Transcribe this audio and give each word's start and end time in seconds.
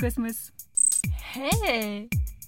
Cosmos. 0.00 0.50
Hey 1.34 2.08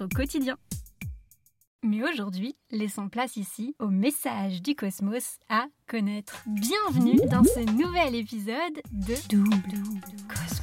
au 0.00 0.08
quotidien. 0.08 0.56
Mais 1.82 2.02
aujourd'hui, 2.02 2.56
laissons 2.70 3.08
place 3.08 3.36
ici 3.36 3.74
au 3.78 3.88
message 3.88 4.62
du 4.62 4.74
cosmos 4.74 5.38
à 5.50 5.66
connaître. 5.86 6.42
Bienvenue 6.46 7.20
dans 7.30 7.44
ce 7.44 7.60
nouvel 7.72 8.14
épisode 8.14 8.80
de 8.90 9.14
Double 9.28 9.82
Cosmos. 10.28 10.62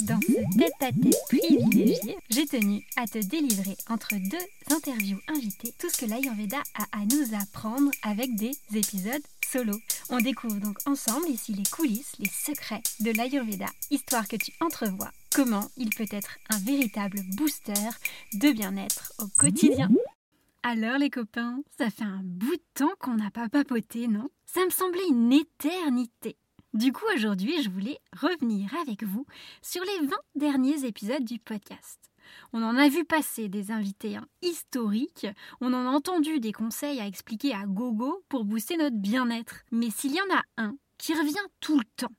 Dans 0.00 0.20
ce 0.20 0.58
tête-à-tête 0.58 1.16
privilégié, 1.28 2.18
j'ai 2.28 2.46
tenu 2.46 2.84
à 2.96 3.06
te 3.06 3.18
délivrer 3.18 3.76
entre 3.88 4.14
deux 4.16 4.74
interviews 4.74 5.20
invitées 5.28 5.72
tout 5.78 5.88
ce 5.88 5.98
que 5.98 6.06
l'Ayurveda 6.10 6.58
a 6.74 6.98
à 6.98 7.04
nous 7.06 7.34
apprendre 7.34 7.90
avec 8.02 8.34
des 8.34 8.52
épisodes 8.74 9.22
solo. 9.50 9.78
On 10.10 10.18
découvre 10.18 10.60
donc 10.60 10.76
ensemble 10.86 11.28
ici 11.28 11.54
les 11.54 11.64
coulisses, 11.70 12.12
les 12.18 12.28
secrets 12.28 12.82
de 13.00 13.12
l'Ayurveda, 13.12 13.66
histoire 13.90 14.28
que 14.28 14.36
tu 14.36 14.52
entrevois 14.60 15.12
comment 15.36 15.68
il 15.76 15.90
peut 15.90 16.06
être 16.10 16.38
un 16.48 16.58
véritable 16.60 17.20
booster 17.36 17.74
de 18.32 18.52
bien-être 18.52 19.12
au 19.18 19.26
quotidien. 19.38 19.90
Alors 20.62 20.96
les 20.96 21.10
copains, 21.10 21.60
ça 21.76 21.90
fait 21.90 22.04
un 22.04 22.22
bout 22.22 22.56
de 22.56 22.62
temps 22.72 22.94
qu'on 23.00 23.16
n'a 23.16 23.30
pas 23.30 23.50
papoté, 23.50 24.08
non? 24.08 24.30
Ça 24.46 24.64
me 24.64 24.70
semblait 24.70 25.06
une 25.10 25.34
éternité. 25.34 26.38
Du 26.72 26.90
coup, 26.90 27.04
aujourd'hui, 27.14 27.62
je 27.62 27.68
voulais 27.68 27.98
revenir 28.18 28.74
avec 28.80 29.02
vous 29.02 29.26
sur 29.60 29.82
les 29.84 30.06
20 30.06 30.16
derniers 30.36 30.86
épisodes 30.86 31.24
du 31.24 31.38
podcast. 31.38 32.00
On 32.54 32.62
en 32.62 32.74
a 32.78 32.88
vu 32.88 33.04
passer 33.04 33.50
des 33.50 33.70
invités 33.70 34.16
hein, 34.16 34.26
historiques, 34.40 35.26
on 35.60 35.74
en 35.74 35.86
a 35.86 35.90
entendu 35.90 36.40
des 36.40 36.52
conseils 36.52 36.98
à 36.98 37.06
expliquer 37.06 37.52
à 37.52 37.66
gogo 37.66 38.24
pour 38.30 38.46
booster 38.46 38.78
notre 38.78 38.96
bien-être. 38.96 39.64
Mais 39.70 39.90
s'il 39.90 40.14
y 40.14 40.20
en 40.22 40.34
a 40.34 40.42
un 40.56 40.76
qui 40.96 41.12
revient 41.12 41.34
tout 41.60 41.78
le 41.78 41.84
temps, 41.94 42.12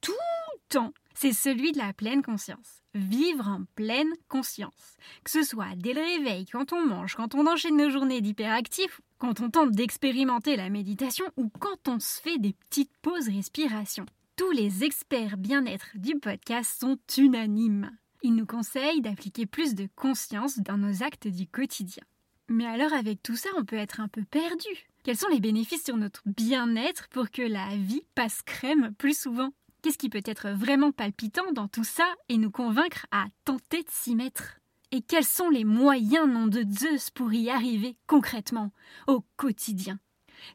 tout 0.00 0.12
le 0.12 0.60
temps, 0.68 0.92
c'est 1.20 1.34
celui 1.34 1.72
de 1.72 1.78
la 1.78 1.92
pleine 1.92 2.22
conscience. 2.22 2.80
Vivre 2.94 3.46
en 3.46 3.64
pleine 3.74 4.10
conscience. 4.28 4.96
Que 5.22 5.30
ce 5.30 5.42
soit 5.42 5.76
dès 5.76 5.92
le 5.92 6.00
réveil, 6.00 6.46
quand 6.46 6.72
on 6.72 6.86
mange, 6.86 7.14
quand 7.14 7.34
on 7.34 7.46
enchaîne 7.46 7.76
nos 7.76 7.90
journées 7.90 8.22
d'hyperactifs, 8.22 9.02
quand 9.18 9.40
on 9.40 9.50
tente 9.50 9.72
d'expérimenter 9.72 10.56
la 10.56 10.70
méditation 10.70 11.26
ou 11.36 11.50
quand 11.50 11.88
on 11.88 12.00
se 12.00 12.22
fait 12.22 12.38
des 12.38 12.54
petites 12.54 12.96
pauses 13.02 13.28
respiration. 13.28 14.06
Tous 14.36 14.50
les 14.52 14.82
experts 14.82 15.36
bien-être 15.36 15.88
du 15.94 16.18
podcast 16.18 16.80
sont 16.80 16.96
unanimes. 17.18 17.90
Ils 18.22 18.34
nous 18.34 18.46
conseillent 18.46 19.02
d'appliquer 19.02 19.44
plus 19.44 19.74
de 19.74 19.90
conscience 19.96 20.58
dans 20.60 20.78
nos 20.78 21.02
actes 21.02 21.28
du 21.28 21.46
quotidien. 21.46 22.02
Mais 22.48 22.66
alors 22.66 22.94
avec 22.94 23.22
tout 23.22 23.36
ça, 23.36 23.50
on 23.58 23.66
peut 23.66 23.76
être 23.76 24.00
un 24.00 24.08
peu 24.08 24.24
perdu. 24.24 24.88
Quels 25.04 25.18
sont 25.18 25.28
les 25.28 25.40
bénéfices 25.40 25.84
sur 25.84 25.98
notre 25.98 26.22
bien-être 26.24 27.08
pour 27.08 27.30
que 27.30 27.42
la 27.42 27.76
vie 27.76 28.06
passe 28.14 28.40
crème 28.40 28.94
plus 28.96 29.18
souvent? 29.18 29.50
Qu'est-ce 29.82 29.98
qui 29.98 30.10
peut 30.10 30.22
être 30.24 30.50
vraiment 30.50 30.92
palpitant 30.92 31.52
dans 31.52 31.68
tout 31.68 31.84
ça 31.84 32.06
et 32.28 32.36
nous 32.36 32.50
convaincre 32.50 33.06
à 33.10 33.26
tenter 33.44 33.82
de 33.82 33.90
s'y 33.90 34.14
mettre? 34.14 34.60
Et 34.92 35.00
quels 35.00 35.24
sont 35.24 35.48
les 35.48 35.64
moyens, 35.64 36.28
nom 36.28 36.46
de 36.46 36.64
Zeus, 36.70 37.10
pour 37.10 37.32
y 37.32 37.48
arriver 37.48 37.96
concrètement, 38.06 38.72
au 39.06 39.24
quotidien? 39.36 39.98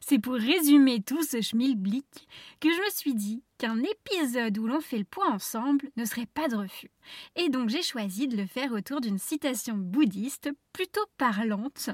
C'est 0.00 0.18
pour 0.18 0.34
résumer 0.34 1.02
tout 1.02 1.22
ce 1.22 1.40
schmilblick 1.40 2.28
que 2.60 2.70
je 2.70 2.78
me 2.78 2.90
suis 2.90 3.14
dit 3.14 3.42
qu'un 3.58 3.80
épisode 3.82 4.58
où 4.58 4.66
l'on 4.66 4.80
fait 4.80 4.98
le 4.98 5.04
point 5.04 5.32
ensemble 5.32 5.90
ne 5.96 6.04
serait 6.04 6.26
pas 6.26 6.48
de 6.48 6.56
refus. 6.56 6.90
Et 7.36 7.48
donc 7.48 7.68
j'ai 7.68 7.82
choisi 7.82 8.28
de 8.28 8.36
le 8.36 8.46
faire 8.46 8.72
autour 8.72 9.00
d'une 9.00 9.18
citation 9.18 9.76
bouddhiste 9.76 10.50
plutôt 10.72 11.06
parlante. 11.18 11.90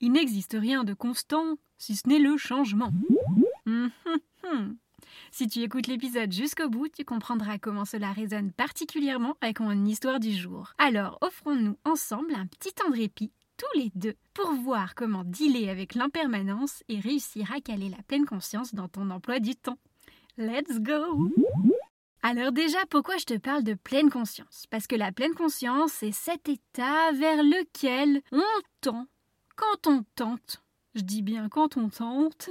Il 0.00 0.12
n'existe 0.12 0.56
rien 0.58 0.84
de 0.84 0.94
constant 0.94 1.56
si 1.78 1.96
ce 1.96 2.08
n'est 2.08 2.18
le 2.18 2.36
changement. 2.36 2.92
Hum, 3.66 3.90
hum, 4.06 4.18
hum. 4.44 4.76
Si 5.30 5.48
tu 5.48 5.60
écoutes 5.60 5.86
l'épisode 5.86 6.32
jusqu'au 6.32 6.68
bout, 6.68 6.88
tu 6.88 7.04
comprendras 7.04 7.58
comment 7.58 7.84
cela 7.84 8.12
résonne 8.12 8.52
particulièrement 8.52 9.36
avec 9.40 9.60
mon 9.60 9.84
histoire 9.84 10.20
du 10.20 10.32
jour. 10.32 10.72
Alors, 10.78 11.18
offrons-nous 11.20 11.76
ensemble 11.84 12.34
un 12.34 12.46
petit 12.46 12.72
temps 12.72 12.90
de 12.90 12.96
répit, 12.96 13.32
tous 13.56 13.78
les 13.78 13.90
deux, 13.94 14.14
pour 14.34 14.52
voir 14.52 14.94
comment 14.94 15.24
dealer 15.24 15.68
avec 15.68 15.94
l'impermanence 15.94 16.82
et 16.88 17.00
réussir 17.00 17.52
à 17.52 17.60
caler 17.60 17.88
la 17.88 18.02
pleine 18.02 18.26
conscience 18.26 18.74
dans 18.74 18.88
ton 18.88 19.10
emploi 19.10 19.38
du 19.40 19.54
temps. 19.54 19.78
Let's 20.36 20.80
go 20.80 21.30
alors 22.24 22.52
déjà, 22.52 22.78
pourquoi 22.88 23.16
je 23.16 23.24
te 23.24 23.36
parle 23.36 23.64
de 23.64 23.74
pleine 23.74 24.08
conscience? 24.08 24.66
Parce 24.70 24.86
que 24.86 24.94
la 24.94 25.10
pleine 25.10 25.34
conscience, 25.34 25.90
c'est 25.92 26.12
cet 26.12 26.48
état 26.48 27.10
vers 27.10 27.42
lequel 27.42 28.22
on 28.30 28.42
tend 28.80 29.08
quand 29.56 29.88
on 29.88 30.04
tente 30.14 30.61
je 30.94 31.02
dis 31.02 31.22
bien 31.22 31.48
quand 31.48 31.76
on 31.76 31.88
tente, 31.88 32.50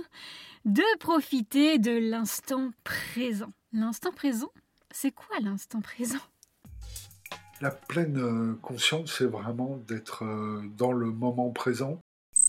de 0.66 0.84
profiter 1.00 1.80
de 1.80 1.92
l'instant 1.92 2.72
présent. 2.84 3.50
L'instant 3.74 4.12
présent 4.12 4.52
C'est 4.92 5.12
quoi 5.12 5.40
l'instant 5.42 5.82
présent? 5.82 6.20
La 7.62 7.72
pleine 7.72 8.18
euh, 8.18 8.56
conscience, 8.62 9.16
c'est 9.18 9.26
vraiment 9.26 9.78
d'être 9.88 10.26
euh, 10.26 10.64
dans 10.78 10.92
le 10.92 11.12
moment 11.12 11.52
présent. 11.52 12.00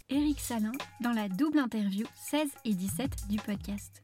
Éric 0.08 0.41
Salin, 0.41 0.72
dans 1.00 1.12
la 1.12 1.28
double 1.28 1.58
interview 1.58 2.06
16 2.16 2.48
et 2.64 2.75
17 2.75 3.28
du 3.28 3.36
podcast 3.36 4.02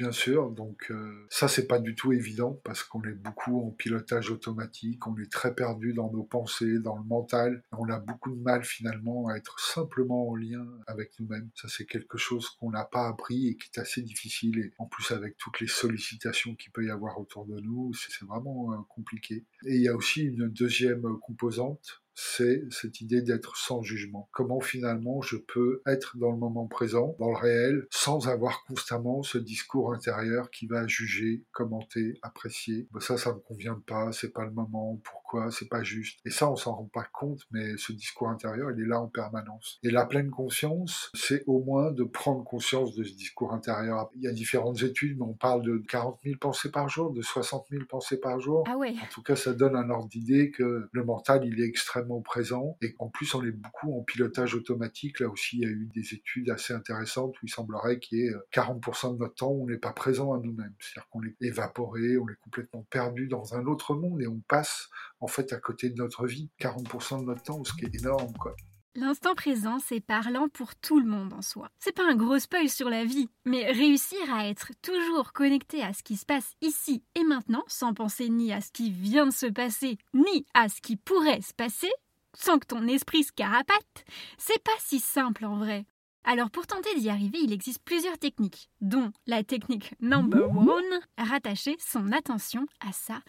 bien 0.00 0.12
sûr. 0.12 0.50
Donc 0.50 0.90
euh, 0.90 1.26
ça, 1.28 1.46
c'est 1.46 1.66
pas 1.66 1.78
du 1.78 1.94
tout 1.94 2.14
évident 2.14 2.58
parce 2.64 2.82
qu'on 2.82 3.02
est 3.02 3.12
beaucoup 3.12 3.60
en 3.66 3.70
pilotage 3.70 4.30
automatique, 4.30 5.06
on 5.06 5.14
est 5.18 5.30
très 5.30 5.54
perdu 5.54 5.92
dans 5.92 6.10
nos 6.10 6.22
pensées, 6.22 6.78
dans 6.78 6.96
le 6.96 7.04
mental. 7.04 7.62
On 7.72 7.86
a 7.90 7.98
beaucoup 7.98 8.34
de 8.34 8.40
mal 8.40 8.64
finalement 8.64 9.28
à 9.28 9.36
être 9.36 9.60
simplement 9.60 10.30
en 10.30 10.36
lien 10.36 10.66
avec 10.86 11.12
nous-mêmes. 11.20 11.50
Ça, 11.54 11.68
c'est 11.68 11.84
quelque 11.84 12.16
chose 12.16 12.48
qu'on 12.48 12.70
n'a 12.70 12.86
pas 12.86 13.08
appris 13.08 13.48
et 13.48 13.56
qui 13.56 13.68
est 13.74 13.78
assez 13.78 14.00
difficile. 14.00 14.58
Et 14.58 14.72
en 14.78 14.86
plus, 14.86 15.10
avec 15.10 15.36
toutes 15.36 15.60
les 15.60 15.68
sollicitations 15.68 16.54
qu'il 16.54 16.72
peut 16.72 16.86
y 16.86 16.90
avoir 16.90 17.20
autour 17.20 17.44
de 17.44 17.60
nous, 17.60 17.92
c'est 17.92 18.24
vraiment 18.24 18.72
euh, 18.72 18.76
compliqué. 18.88 19.44
Et 19.66 19.74
il 19.74 19.82
y 19.82 19.88
a 19.88 19.94
aussi 19.94 20.22
une 20.22 20.48
deuxième 20.48 21.02
composante 21.20 22.00
c'est 22.14 22.64
cette 22.70 23.00
idée 23.00 23.22
d'être 23.22 23.56
sans 23.56 23.82
jugement. 23.82 24.28
Comment 24.32 24.60
finalement 24.60 25.20
je 25.22 25.36
peux 25.36 25.82
être 25.86 26.16
dans 26.16 26.30
le 26.30 26.36
moment 26.36 26.66
présent, 26.66 27.16
dans 27.18 27.30
le 27.30 27.36
réel, 27.36 27.86
sans 27.90 28.28
avoir 28.28 28.64
constamment 28.64 29.22
ce 29.22 29.38
discours 29.38 29.92
intérieur 29.92 30.50
qui 30.50 30.66
va 30.66 30.86
juger, 30.86 31.44
commenter, 31.52 32.18
apprécier. 32.22 32.88
Ben 32.92 33.00
ça, 33.00 33.16
ça 33.16 33.32
me 33.32 33.38
convient 33.38 33.82
pas, 33.86 34.12
c'est 34.12 34.32
pas 34.32 34.44
le 34.44 34.50
moment, 34.50 35.00
pourquoi, 35.04 35.50
c'est 35.50 35.68
pas 35.68 35.82
juste. 35.82 36.20
Et 36.24 36.30
ça, 36.30 36.50
on 36.50 36.56
s'en 36.56 36.74
rend 36.74 36.90
pas 36.92 37.06
compte, 37.12 37.46
mais 37.50 37.76
ce 37.76 37.92
discours 37.92 38.28
intérieur, 38.28 38.70
il 38.72 38.82
est 38.82 38.86
là 38.86 39.00
en 39.00 39.08
permanence. 39.08 39.78
Et 39.82 39.90
la 39.90 40.06
pleine 40.06 40.30
conscience, 40.30 41.10
c'est 41.14 41.44
au 41.46 41.62
moins 41.62 41.90
de 41.92 42.04
prendre 42.04 42.44
conscience 42.44 42.94
de 42.94 43.04
ce 43.04 43.14
discours 43.14 43.52
intérieur. 43.52 44.10
Il 44.14 44.22
y 44.22 44.28
a 44.28 44.32
différentes 44.32 44.82
études, 44.82 45.18
mais 45.18 45.24
on 45.24 45.34
parle 45.34 45.62
de 45.62 45.78
40 45.88 46.18
000 46.24 46.36
pensées 46.38 46.70
par 46.70 46.88
jour, 46.88 47.12
de 47.12 47.22
60 47.22 47.66
000 47.70 47.84
pensées 47.88 48.18
par 48.18 48.40
jour. 48.40 48.64
Ah. 48.66 48.76
En 48.76 49.12
tout 49.12 49.22
cas, 49.22 49.36
ça 49.36 49.52
donne 49.52 49.76
un 49.76 49.90
ordre 49.90 50.08
d'idée 50.08 50.50
que 50.50 50.88
le 50.90 51.04
mental, 51.04 51.44
il 51.44 51.60
est 51.60 51.66
extrêmement 51.66 51.99
présent 52.22 52.76
et 52.82 52.94
en 52.98 53.08
plus 53.08 53.34
on 53.34 53.44
est 53.44 53.50
beaucoup 53.50 53.98
en 53.98 54.02
pilotage 54.02 54.54
automatique. 54.54 55.20
Là 55.20 55.28
aussi, 55.28 55.58
il 55.58 55.62
y 55.62 55.66
a 55.66 55.68
eu 55.68 55.88
des 55.94 56.14
études 56.14 56.50
assez 56.50 56.72
intéressantes 56.72 57.34
où 57.42 57.46
il 57.46 57.50
semblerait 57.50 57.98
qu'il 57.98 58.18
y 58.18 58.22
ait 58.22 58.34
40% 58.52 59.10
euh, 59.10 59.12
de 59.14 59.18
notre 59.18 59.34
temps 59.34 59.50
où 59.50 59.64
on 59.64 59.66
n'est 59.66 59.78
pas 59.78 59.92
présent 59.92 60.32
à 60.32 60.38
nous-mêmes. 60.38 60.74
C'est-à-dire 60.78 61.08
qu'on 61.10 61.22
est 61.22 61.36
évaporé, 61.40 62.16
on 62.18 62.28
est 62.28 62.40
complètement 62.42 62.86
perdu 62.90 63.26
dans 63.26 63.54
un 63.54 63.66
autre 63.66 63.94
monde 63.94 64.20
et 64.22 64.26
on 64.26 64.40
passe 64.48 64.88
en 65.20 65.26
fait 65.26 65.52
à 65.52 65.58
côté 65.58 65.90
de 65.90 65.96
notre 65.96 66.26
vie 66.26 66.50
40% 66.60 67.20
de 67.20 67.24
notre 67.26 67.42
temps, 67.42 67.62
ce 67.64 67.72
qui 67.74 67.84
est 67.84 67.94
énorme 67.94 68.32
quoi. 68.38 68.54
L'instant 68.96 69.36
présent, 69.36 69.78
c'est 69.78 70.00
parlant 70.00 70.48
pour 70.48 70.74
tout 70.74 70.98
le 70.98 71.06
monde 71.06 71.32
en 71.32 71.42
soi. 71.42 71.68
C'est 71.78 71.94
pas 71.94 72.10
un 72.10 72.16
gros 72.16 72.40
spoil 72.40 72.68
sur 72.68 72.90
la 72.90 73.04
vie, 73.04 73.28
mais 73.44 73.70
réussir 73.70 74.18
à 74.34 74.48
être 74.48 74.72
toujours 74.82 75.32
connecté 75.32 75.80
à 75.80 75.92
ce 75.92 76.02
qui 76.02 76.16
se 76.16 76.26
passe 76.26 76.54
ici 76.60 77.04
et 77.14 77.22
maintenant, 77.22 77.62
sans 77.68 77.94
penser 77.94 78.28
ni 78.28 78.52
à 78.52 78.60
ce 78.60 78.72
qui 78.72 78.90
vient 78.90 79.26
de 79.26 79.32
se 79.32 79.46
passer, 79.46 79.96
ni 80.12 80.44
à 80.54 80.68
ce 80.68 80.80
qui 80.80 80.96
pourrait 80.96 81.40
se 81.40 81.54
passer, 81.54 81.90
sans 82.34 82.58
que 82.58 82.66
ton 82.66 82.88
esprit 82.88 83.22
se 83.22 83.30
carapate, 83.30 84.04
c'est 84.38 84.62
pas 84.64 84.72
si 84.80 84.98
simple 84.98 85.44
en 85.44 85.56
vrai. 85.56 85.86
Alors 86.24 86.50
pour 86.50 86.66
tenter 86.66 86.92
d'y 86.96 87.10
arriver, 87.10 87.38
il 87.40 87.52
existe 87.52 87.84
plusieurs 87.84 88.18
techniques, 88.18 88.70
dont 88.80 89.12
la 89.28 89.44
technique 89.44 89.94
number 90.00 90.50
one, 90.50 91.00
rattacher 91.16 91.76
son 91.78 92.10
attention 92.10 92.66
à 92.80 92.90
sa 92.92 93.20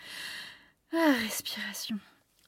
respiration. 0.91 1.99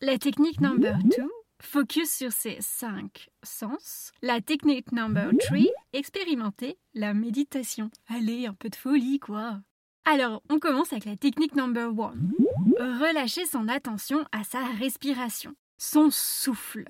La 0.01 0.17
technique 0.17 0.59
number 0.59 0.97
two, 1.15 1.29
Focus 1.63 2.11
sur 2.11 2.31
ces 2.31 2.57
cinq 2.59 3.29
sens. 3.41 4.11
La 4.21 4.41
technique 4.41 4.91
number 4.91 5.31
three, 5.39 5.71
expérimenter 5.93 6.77
la 6.93 7.13
méditation. 7.13 7.89
Allez, 8.07 8.45
un 8.45 8.53
peu 8.53 8.69
de 8.69 8.75
folie, 8.75 9.19
quoi. 9.19 9.59
Alors, 10.05 10.43
on 10.49 10.59
commence 10.59 10.91
avec 10.91 11.05
la 11.05 11.15
technique 11.15 11.55
number 11.55 11.97
one. 11.97 12.33
Relâcher 12.77 13.45
son 13.45 13.67
attention 13.69 14.23
à 14.31 14.43
sa 14.43 14.63
respiration, 14.65 15.55
son 15.77 16.09
souffle, 16.11 16.85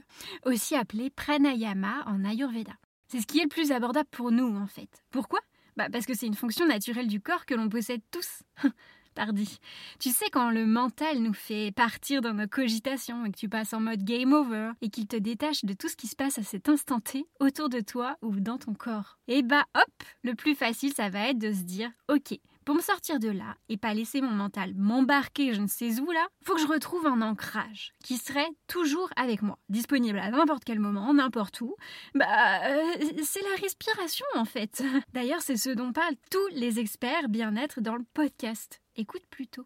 aussi 0.46 0.76
appelé 0.76 1.12
pranayama 1.12 2.04
en 2.08 2.26
Ayurveda. 2.26 2.74
C'est 3.08 3.22
ce 3.22 3.28
qui 3.28 3.40
est 3.40 3.44
le 3.44 3.50
plus 3.50 3.72
abordable 3.72 4.10
pour 4.12 4.32
nous, 4.32 4.58
en 4.58 4.68
fait. 4.68 5.04
Pourquoi? 5.12 5.40
Bah 5.78 5.88
Parce 5.92 6.06
que 6.06 6.16
c'est 6.16 6.28
une 6.28 6.36
fonction 6.36 6.66
naturelle 6.66 7.08
du 7.08 7.22
corps 7.22 7.46
que 7.46 7.54
l'on 7.54 7.70
possède 7.70 8.02
tous. 8.12 8.42
Pardi. 9.14 9.60
Tu 10.00 10.10
sais, 10.10 10.30
quand 10.32 10.50
le 10.50 10.66
mental 10.66 11.20
nous 11.20 11.34
fait 11.34 11.72
partir 11.72 12.22
dans 12.22 12.34
nos 12.34 12.48
cogitations 12.48 13.26
et 13.26 13.32
que 13.32 13.38
tu 13.38 13.50
passes 13.50 13.74
en 13.74 13.80
mode 13.80 14.04
game 14.04 14.34
over 14.34 14.72
et 14.82 14.90
qu'il 14.90 15.08
te 15.08 15.16
détache 15.16 15.66
de 15.66 15.74
tout 15.74 15.88
ce 15.88 15.96
qui 15.96 16.08
se 16.08 16.16
passe 16.16 16.38
à 16.38 16.44
cet 16.44 16.70
instant 16.70 17.00
T 17.00 17.26
autour 17.40 17.70
de 17.70 17.80
toi 17.80 18.18
ou 18.22 18.40
dans 18.40 18.58
ton 18.58 18.74
corps. 18.74 19.18
Et 19.28 19.38
eh 19.38 19.44
bah 19.44 19.66
hop, 19.76 20.04
le 20.24 20.36
plus 20.36 20.56
facile, 20.56 20.94
ça 20.94 21.10
va 21.10 21.30
être 21.30 21.40
de 21.40 21.54
se 21.54 21.62
dire, 21.62 21.92
ok, 22.10 22.40
pour 22.66 22.76
me 22.76 22.82
sortir 22.82 23.20
de 23.20 23.30
là 23.30 23.56
et 23.70 23.78
pas 23.78 23.94
laisser 23.94 24.22
mon 24.22 24.32
mental 24.32 24.74
m'embarquer 24.76 25.54
je 25.54 25.62
ne 25.62 25.68
sais 25.68 26.00
où 26.00 26.12
là, 26.12 26.28
faut 26.44 26.56
que 26.56 26.62
je 26.62 26.68
retrouve 26.68 27.06
un 27.08 27.22
ancrage 27.22 27.94
qui 28.04 28.18
serait 28.18 28.50
toujours 28.68 29.10
avec 29.16 29.42
moi, 29.42 29.60
disponible 29.70 30.20
à 30.20 30.30
n'importe 30.32 30.64
quel 30.64 30.80
moment, 30.80 31.14
n'importe 31.14 31.62
où. 31.62 31.76
Bah, 32.16 32.26
euh, 32.66 32.94
c'est 33.24 33.42
la 33.42 33.62
respiration 33.62 34.26
en 34.36 34.46
fait. 34.46 34.84
D'ailleurs, 35.14 35.42
c'est 35.42 35.58
ce 35.58 35.70
dont 35.70 35.94
parlent 35.94 36.16
tous 36.32 36.48
les 36.52 36.80
experts 36.80 37.30
bien-être 37.30 37.82
dans 37.82 37.96
le 37.96 38.06
podcast. 38.14 38.82
Écoute 38.96 39.26
plutôt. 39.30 39.66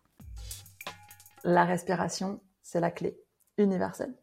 La 1.43 1.65
respiration, 1.65 2.41
c'est 2.61 2.79
la 2.79 2.91
clé 2.91 3.17
universelle. 3.57 4.15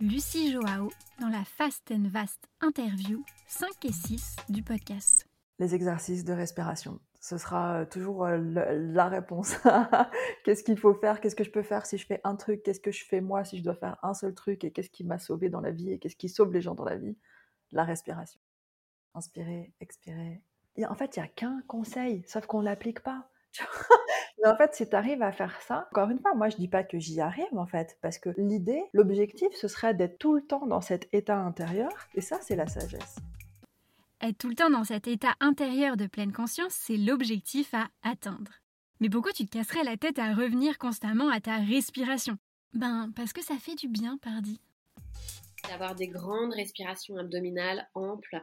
Lucie 0.00 0.52
Joao 0.52 0.90
dans 1.20 1.28
la 1.28 1.44
Fast 1.44 1.90
and 1.90 2.08
Vast 2.08 2.48
interview 2.60 3.24
5 3.48 3.84
et 3.84 3.92
6 3.92 4.36
du 4.48 4.62
podcast. 4.62 5.26
Les 5.58 5.74
exercices 5.74 6.24
de 6.24 6.32
respiration, 6.32 6.98
ce 7.24 7.38
sera 7.38 7.80
euh, 7.80 7.84
toujours 7.86 8.26
euh, 8.26 8.36
la 8.36 9.08
réponse. 9.08 9.56
qu'est-ce 10.44 10.62
qu'il 10.62 10.76
faut 10.76 10.92
faire? 10.92 11.22
Qu'est-ce 11.22 11.34
que 11.34 11.42
je 11.42 11.50
peux 11.50 11.62
faire 11.62 11.86
si 11.86 11.96
je 11.96 12.04
fais 12.04 12.20
un 12.22 12.36
truc? 12.36 12.62
Qu'est-ce 12.62 12.80
que 12.80 12.92
je 12.92 13.02
fais 13.02 13.22
moi 13.22 13.44
si 13.44 13.56
je 13.56 13.62
dois 13.62 13.74
faire 13.74 13.96
un 14.02 14.12
seul 14.12 14.34
truc? 14.34 14.62
Et 14.62 14.70
qu'est-ce 14.70 14.90
qui 14.90 15.04
m'a 15.04 15.18
sauvé 15.18 15.48
dans 15.48 15.62
la 15.62 15.70
vie? 15.70 15.90
Et 15.90 15.98
qu'est-ce 15.98 16.16
qui 16.16 16.28
sauve 16.28 16.52
les 16.52 16.60
gens 16.60 16.74
dans 16.74 16.84
la 16.84 16.96
vie? 16.96 17.16
La 17.72 17.84
respiration. 17.84 18.38
Inspirer, 19.14 19.72
expirer. 19.80 20.42
en 20.86 20.94
fait, 20.94 21.16
il 21.16 21.20
n'y 21.20 21.24
a 21.24 21.28
qu'un 21.28 21.62
conseil, 21.66 22.24
sauf 22.26 22.44
qu'on 22.44 22.60
ne 22.60 22.66
l'applique 22.66 23.00
pas. 23.00 23.30
Mais 24.42 24.50
en 24.50 24.56
fait, 24.58 24.74
si 24.74 24.86
tu 24.86 24.94
arrives 24.94 25.22
à 25.22 25.32
faire 25.32 25.62
ça, 25.62 25.88
encore 25.92 26.10
une 26.10 26.18
fois, 26.18 26.34
moi 26.34 26.50
je 26.50 26.56
dis 26.56 26.68
pas 26.68 26.84
que 26.84 26.98
j'y 26.98 27.22
arrive 27.22 27.56
en 27.56 27.66
fait, 27.66 27.96
parce 28.02 28.18
que 28.18 28.34
l'idée, 28.36 28.82
l'objectif, 28.92 29.48
ce 29.54 29.68
serait 29.68 29.94
d'être 29.94 30.18
tout 30.18 30.34
le 30.34 30.42
temps 30.42 30.66
dans 30.66 30.82
cet 30.82 31.08
état 31.14 31.38
intérieur, 31.38 31.90
et 32.14 32.20
ça, 32.20 32.38
c'est 32.42 32.56
la 32.56 32.66
sagesse. 32.66 33.16
Être 34.24 34.38
tout 34.38 34.48
le 34.48 34.54
temps 34.54 34.70
dans 34.70 34.84
cet 34.84 35.06
état 35.06 35.34
intérieur 35.40 35.98
de 35.98 36.06
pleine 36.06 36.32
conscience, 36.32 36.72
c'est 36.72 36.96
l'objectif 36.96 37.74
à 37.74 37.88
atteindre. 38.02 38.52
Mais 38.98 39.10
pourquoi 39.10 39.32
tu 39.32 39.44
te 39.44 39.50
casserais 39.50 39.84
la 39.84 39.98
tête 39.98 40.18
à 40.18 40.32
revenir 40.32 40.78
constamment 40.78 41.28
à 41.28 41.42
ta 41.42 41.58
respiration? 41.58 42.38
Ben, 42.72 43.12
parce 43.14 43.34
que 43.34 43.44
ça 43.44 43.56
fait 43.58 43.74
du 43.74 43.86
bien, 43.86 44.16
pardi. 44.16 44.62
D'avoir 45.68 45.94
des 45.94 46.08
grandes 46.08 46.54
respirations 46.54 47.18
abdominales 47.18 47.86
amples, 47.92 48.40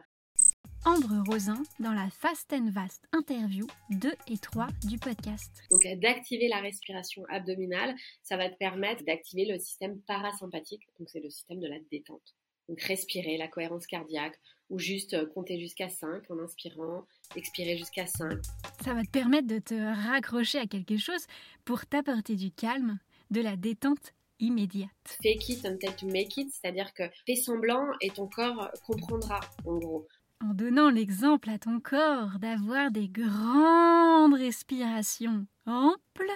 Ambre 0.84 1.24
Rosin 1.28 1.60
dans 1.80 1.92
la 1.92 2.08
Fast 2.10 2.52
and 2.52 2.70
Vast 2.70 3.08
interview 3.12 3.66
2 3.90 4.12
et 4.28 4.38
3 4.38 4.68
du 4.84 4.98
podcast. 4.98 5.50
Donc 5.68 5.82
d'activer 5.98 6.46
la 6.46 6.60
respiration 6.60 7.24
abdominale, 7.28 7.96
ça 8.22 8.36
va 8.36 8.48
te 8.48 8.56
permettre 8.56 9.02
d'activer 9.04 9.46
le 9.46 9.58
système 9.58 10.00
parasympathique, 10.02 10.86
donc 11.00 11.10
c'est 11.10 11.20
le 11.20 11.30
système 11.30 11.58
de 11.58 11.66
la 11.66 11.80
détente. 11.90 12.36
Donc 12.68 12.80
respirer, 12.82 13.36
la 13.36 13.48
cohérence 13.48 13.86
cardiaque, 13.86 14.38
ou 14.72 14.78
juste 14.78 15.14
euh, 15.14 15.26
compter 15.26 15.60
jusqu'à 15.60 15.88
5 15.88 16.30
en 16.30 16.38
inspirant, 16.40 17.06
expirer 17.36 17.76
jusqu'à 17.76 18.06
5. 18.06 18.40
Ça 18.82 18.94
va 18.94 19.02
te 19.02 19.10
permettre 19.10 19.46
de 19.46 19.58
te 19.58 19.74
raccrocher 19.74 20.58
à 20.58 20.66
quelque 20.66 20.96
chose 20.96 21.26
pour 21.64 21.86
t'apporter 21.86 22.34
du 22.34 22.50
calme, 22.50 22.98
de 23.30 23.40
la 23.40 23.56
détente 23.56 24.14
immédiate. 24.40 24.90
Fake 25.22 25.48
it 25.50 25.64
until 25.64 25.94
to 25.94 26.06
make 26.06 26.36
it, 26.36 26.50
c'est-à-dire 26.50 26.92
que 26.94 27.04
fais 27.26 27.36
semblant 27.36 27.86
et 28.00 28.10
ton 28.10 28.26
corps 28.26 28.70
comprendra 28.86 29.40
en 29.64 29.76
gros 29.76 30.08
en 30.44 30.54
donnant 30.54 30.90
l'exemple 30.90 31.50
à 31.50 31.58
ton 31.58 31.78
corps 31.78 32.38
d'avoir 32.40 32.90
des 32.90 33.08
grandes 33.08 34.34
respirations 34.34 35.46
amples 35.66 36.32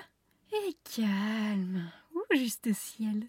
et 0.52 0.76
calmes, 0.94 1.90
ou 2.14 2.22
juste 2.30 2.72
ciel. 2.72 3.26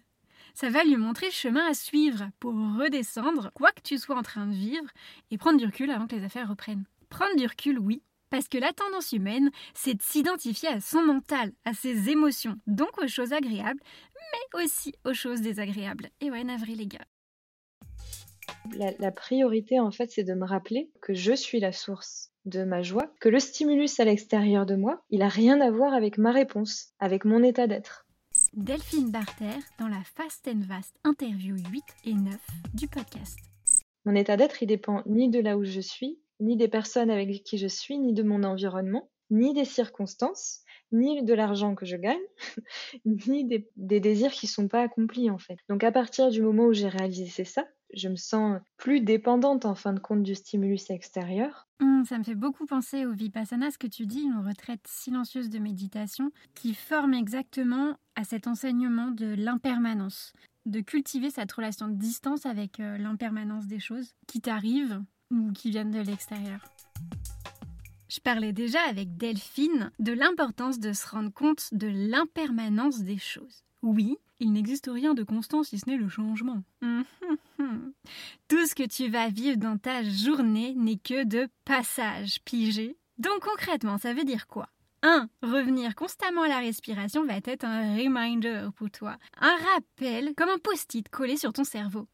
Ça 0.60 0.70
va 0.70 0.82
lui 0.82 0.96
montrer 0.96 1.26
le 1.26 1.32
chemin 1.32 1.64
à 1.70 1.72
suivre 1.72 2.30
pour 2.40 2.52
redescendre, 2.52 3.52
quoi 3.54 3.70
que 3.70 3.80
tu 3.80 3.96
sois 3.96 4.16
en 4.16 4.22
train 4.22 4.48
de 4.48 4.54
vivre, 4.56 4.88
et 5.30 5.38
prendre 5.38 5.56
du 5.56 5.64
recul 5.64 5.88
avant 5.88 6.08
que 6.08 6.16
les 6.16 6.24
affaires 6.24 6.48
reprennent. 6.48 6.82
Prendre 7.10 7.36
du 7.36 7.46
recul, 7.46 7.78
oui, 7.78 8.02
parce 8.28 8.48
que 8.48 8.58
la 8.58 8.72
tendance 8.72 9.12
humaine, 9.12 9.52
c'est 9.72 9.94
de 9.94 10.02
s'identifier 10.02 10.68
à 10.68 10.80
son 10.80 11.02
mental, 11.02 11.52
à 11.64 11.74
ses 11.74 12.10
émotions, 12.10 12.56
donc 12.66 12.98
aux 12.98 13.06
choses 13.06 13.32
agréables, 13.32 13.78
mais 14.32 14.64
aussi 14.64 14.96
aux 15.04 15.14
choses 15.14 15.42
désagréables. 15.42 16.10
Et 16.20 16.28
ouais, 16.28 16.42
navré 16.42 16.74
les 16.74 16.88
gars. 16.88 17.06
La, 18.98 19.12
priorité, 19.12 19.78
en 19.78 19.92
fait, 19.92 20.10
c'est 20.10 20.24
de 20.24 20.34
me 20.34 20.44
rappeler 20.44 20.90
que 21.00 21.14
je 21.14 21.34
suis 21.34 21.60
la 21.60 21.70
source 21.70 22.32
de 22.46 22.64
ma 22.64 22.82
joie, 22.82 23.12
que 23.20 23.28
le 23.28 23.38
stimulus 23.38 24.00
à 24.00 24.04
l'extérieur 24.04 24.66
de 24.66 24.74
moi, 24.74 25.04
il 25.10 25.22
a 25.22 25.28
rien 25.28 25.60
à 25.60 25.70
voir 25.70 25.94
avec 25.94 26.18
ma 26.18 26.32
réponse, 26.32 26.94
avec 26.98 27.24
mon 27.24 27.44
état 27.44 27.68
d'être. 27.68 28.07
Delphine 28.54 29.10
Barter 29.10 29.58
dans 29.78 29.88
la 29.88 30.02
Fast 30.16 30.48
and 30.48 30.62
Vast 30.66 30.94
interview 31.04 31.56
8 31.70 31.84
et 32.06 32.14
9 32.14 32.34
du 32.74 32.88
podcast. 32.88 33.38
Mon 34.04 34.14
état 34.14 34.36
d'être, 34.36 34.62
il 34.62 34.66
dépend 34.66 35.02
ni 35.06 35.28
de 35.28 35.38
là 35.38 35.58
où 35.58 35.64
je 35.64 35.80
suis, 35.80 36.18
ni 36.40 36.56
des 36.56 36.68
personnes 36.68 37.10
avec 37.10 37.42
qui 37.44 37.58
je 37.58 37.66
suis, 37.66 37.98
ni 37.98 38.14
de 38.14 38.22
mon 38.22 38.44
environnement, 38.44 39.10
ni 39.30 39.52
des 39.52 39.66
circonstances, 39.66 40.62
ni 40.92 41.22
de 41.22 41.34
l'argent 41.34 41.74
que 41.74 41.84
je 41.84 41.96
gagne, 41.96 42.16
ni 43.04 43.44
des, 43.44 43.68
des, 43.76 44.00
désirs 44.00 44.32
qui 44.32 44.46
sont 44.46 44.68
pas 44.68 44.82
accomplis 44.82 45.30
en 45.30 45.38
fait. 45.38 45.58
Donc 45.68 45.84
à 45.84 45.92
partir 45.92 46.30
du 46.30 46.40
moment 46.40 46.64
où 46.64 46.72
j'ai 46.72 46.88
réalisé 46.88 47.44
ça, 47.44 47.66
je 47.94 48.08
me 48.08 48.16
sens 48.16 48.60
plus 48.76 49.00
dépendante 49.00 49.64
en 49.64 49.74
fin 49.74 49.92
de 49.92 49.98
compte 49.98 50.22
du 50.22 50.34
stimulus 50.34 50.90
extérieur. 50.90 51.68
Mmh, 51.80 52.04
ça 52.04 52.18
me 52.18 52.24
fait 52.24 52.34
beaucoup 52.34 52.66
penser 52.66 53.06
au 53.06 53.12
Vipassana, 53.12 53.70
ce 53.70 53.78
que 53.78 53.86
tu 53.86 54.06
dis, 54.06 54.22
une 54.22 54.46
retraite 54.46 54.86
silencieuse 54.86 55.50
de 55.50 55.58
méditation 55.58 56.30
qui 56.54 56.74
forme 56.74 57.14
exactement 57.14 57.96
à 58.16 58.24
cet 58.24 58.46
enseignement 58.46 59.10
de 59.10 59.34
l'impermanence, 59.36 60.32
de 60.66 60.80
cultiver 60.80 61.30
cette 61.30 61.52
relation 61.52 61.88
de 61.88 61.94
distance 61.94 62.46
avec 62.46 62.80
euh, 62.80 62.98
l'impermanence 62.98 63.66
des 63.66 63.80
choses 63.80 64.14
qui 64.26 64.40
t'arrivent 64.40 65.02
ou 65.30 65.52
qui 65.52 65.70
viennent 65.70 65.90
de 65.90 66.00
l'extérieur. 66.00 66.60
Je 68.08 68.20
parlais 68.20 68.52
déjà 68.52 68.80
avec 68.88 69.16
Delphine 69.16 69.90
de 69.98 70.12
l'importance 70.12 70.80
de 70.80 70.92
se 70.92 71.06
rendre 71.06 71.32
compte 71.32 71.68
de 71.72 71.88
l'impermanence 71.88 73.00
des 73.00 73.18
choses. 73.18 73.62
Oui, 73.82 74.16
il 74.40 74.52
n'existe 74.52 74.88
rien 74.92 75.14
de 75.14 75.22
constant 75.22 75.62
si 75.62 75.78
ce 75.78 75.88
n'est 75.88 75.98
le 75.98 76.08
changement. 76.08 76.62
Tout 78.48 78.66
ce 78.66 78.74
que 78.74 78.86
tu 78.86 79.08
vas 79.08 79.28
vivre 79.28 79.56
dans 79.56 79.78
ta 79.78 80.02
journée 80.02 80.74
n'est 80.76 80.98
que 80.98 81.24
de 81.24 81.48
passage, 81.64 82.40
pigé. 82.44 82.96
Donc 83.18 83.40
concrètement, 83.40 83.98
ça 83.98 84.14
veut 84.14 84.24
dire 84.24 84.46
quoi? 84.46 84.68
1. 85.02 85.28
Revenir 85.42 85.94
constamment 85.94 86.42
à 86.42 86.48
la 86.48 86.58
respiration 86.58 87.24
va 87.24 87.36
être 87.44 87.64
un 87.64 87.96
reminder 87.96 88.68
pour 88.76 88.90
toi, 88.90 89.16
un 89.40 89.56
rappel 89.74 90.34
comme 90.36 90.48
un 90.48 90.58
post-it 90.58 91.08
collé 91.08 91.36
sur 91.36 91.52
ton 91.52 91.64
cerveau. 91.64 92.08